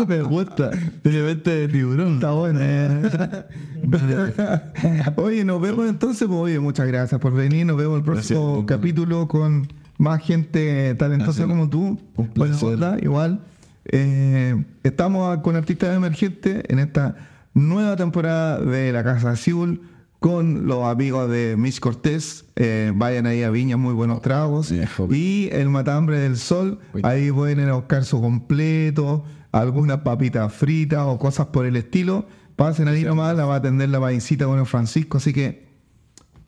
me 0.09 0.23
gusta. 0.23 0.71
De 1.05 1.69
tiburón. 1.69 2.15
Está 2.15 2.33
bueno. 2.33 2.61
oye, 5.17 5.45
nos 5.45 5.61
vemos 5.61 5.89
entonces. 5.89 6.27
Pues, 6.27 6.39
oye, 6.41 6.61
muchas 6.61 6.87
gracias 6.87 7.21
por 7.21 7.33
venir. 7.33 7.67
Nos 7.67 7.77
vemos 7.77 7.99
el 7.99 8.05
próximo 8.05 8.63
Gracias. 8.65 8.79
capítulo 8.79 9.29
con 9.29 9.69
más 10.03 10.21
gente 10.21 10.95
talentosa 10.97 11.47
como 11.47 11.69
tú. 11.69 11.99
Un 12.17 12.29
placer. 12.29 12.75
onda, 12.75 12.99
igual. 13.01 13.41
Eh, 13.85 14.65
estamos 14.83 15.39
con 15.39 15.55
artistas 15.55 15.97
emergentes 15.97 16.65
en 16.69 16.81
esta 16.81 17.17
nueva 17.55 17.97
temporada 17.97 18.59
de 18.59 18.93
La 18.93 19.05
Casa 19.05 19.31
Azul 19.31 19.83
con 20.19 20.67
los 20.67 20.85
amigos 20.85 21.31
de 21.31 21.55
Mitch 21.57 21.79
Cortés. 21.79 22.47
Eh, 22.57 22.93
vayan 22.95 23.27
ahí 23.27 23.45
a 23.45 23.51
Viña, 23.51 23.77
muy 23.77 23.95
buenos 23.95 24.23
tragos. 24.23 24.73
Y 25.13 25.49
el 25.53 25.69
Matambre 25.69 26.19
del 26.19 26.37
Sol. 26.37 26.81
Uy. 26.95 27.03
Ahí 27.05 27.31
pueden 27.31 27.61
ir 27.61 27.69
a 27.69 27.75
buscar 27.75 28.05
su 28.05 28.21
completo, 28.21 29.25
algunas 29.53 29.99
papitas 29.99 30.53
fritas 30.53 31.05
o 31.07 31.17
cosas 31.19 31.47
por 31.47 31.65
el 31.65 31.77
estilo. 31.77 32.27
Pasen 32.57 32.89
ahí 32.89 33.05
nomás, 33.05 33.37
la 33.37 33.45
va 33.45 33.55
a 33.55 33.59
atender 33.59 33.89
la 33.89 34.01
paisita 34.01 34.47
con 34.47 34.59
el 34.59 34.67
Francisco. 34.67 35.19
Así 35.19 35.33
que 35.33 35.69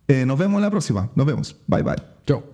eh, 0.08 0.26
nos 0.26 0.38
vemos 0.38 0.60
la 0.60 0.70
próxima. 0.70 1.10
Nos 1.14 1.24
vemos. 1.24 1.56
Bye 1.68 1.82
bye. 1.82 1.96
Chao. 2.26 2.53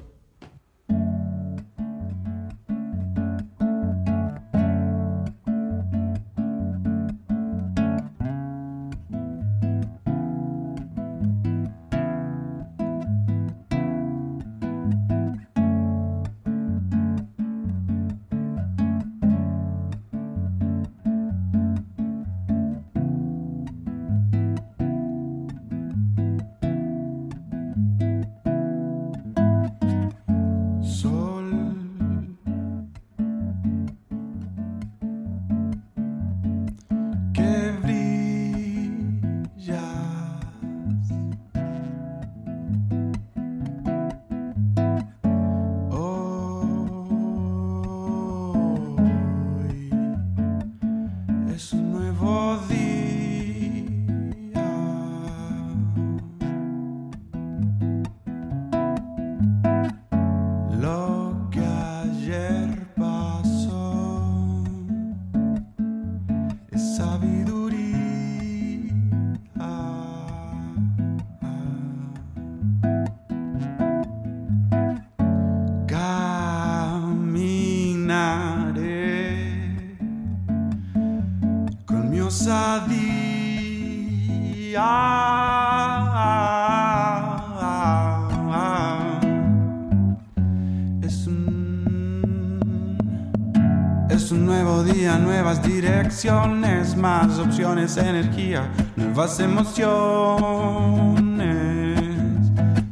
Más 96.96 97.38
opciones, 97.38 97.96
energía, 97.96 98.70
nuevas 98.94 99.40
emociones. 99.40 99.88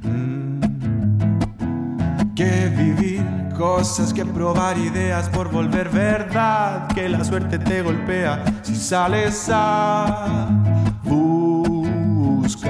Mm. 0.03 0.61
Que 2.35 2.73
vivir 2.75 3.23
cosas, 3.57 4.15
que 4.15 4.25
probar 4.25 4.79
ideas 4.79 5.29
por 5.29 5.51
volver 5.51 5.91
verdad, 5.91 6.89
que 6.89 7.07
la 7.09 7.23
suerte 7.23 7.59
te 7.59 7.83
golpea 7.83 8.43
si 8.63 8.75
sales 8.75 9.51
a 9.53 10.49
buscarla 11.03 12.63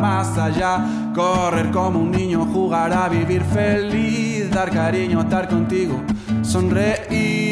más 0.00 0.38
allá, 0.38 0.82
correr 1.14 1.70
como 1.70 1.98
un 2.00 2.10
niño, 2.10 2.46
jugar 2.46 2.90
a 2.90 3.10
vivir 3.10 3.42
feliz, 3.42 4.50
dar 4.50 4.70
cariño, 4.70 5.20
estar 5.20 5.46
contigo, 5.46 6.00
sonreírle 6.42 7.43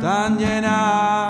tan 0.00 0.38
llena 0.40 1.29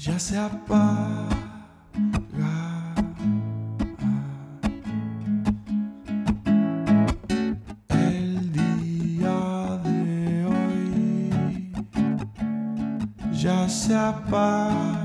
ya 0.00 0.18
se 0.18 0.38
apaga. 0.38 1.28
El 7.90 8.50
día 8.50 9.78
de 9.84 10.46
hoy 10.46 11.72
ya 13.32 13.68
se 13.68 13.94
apaga. 13.94 14.99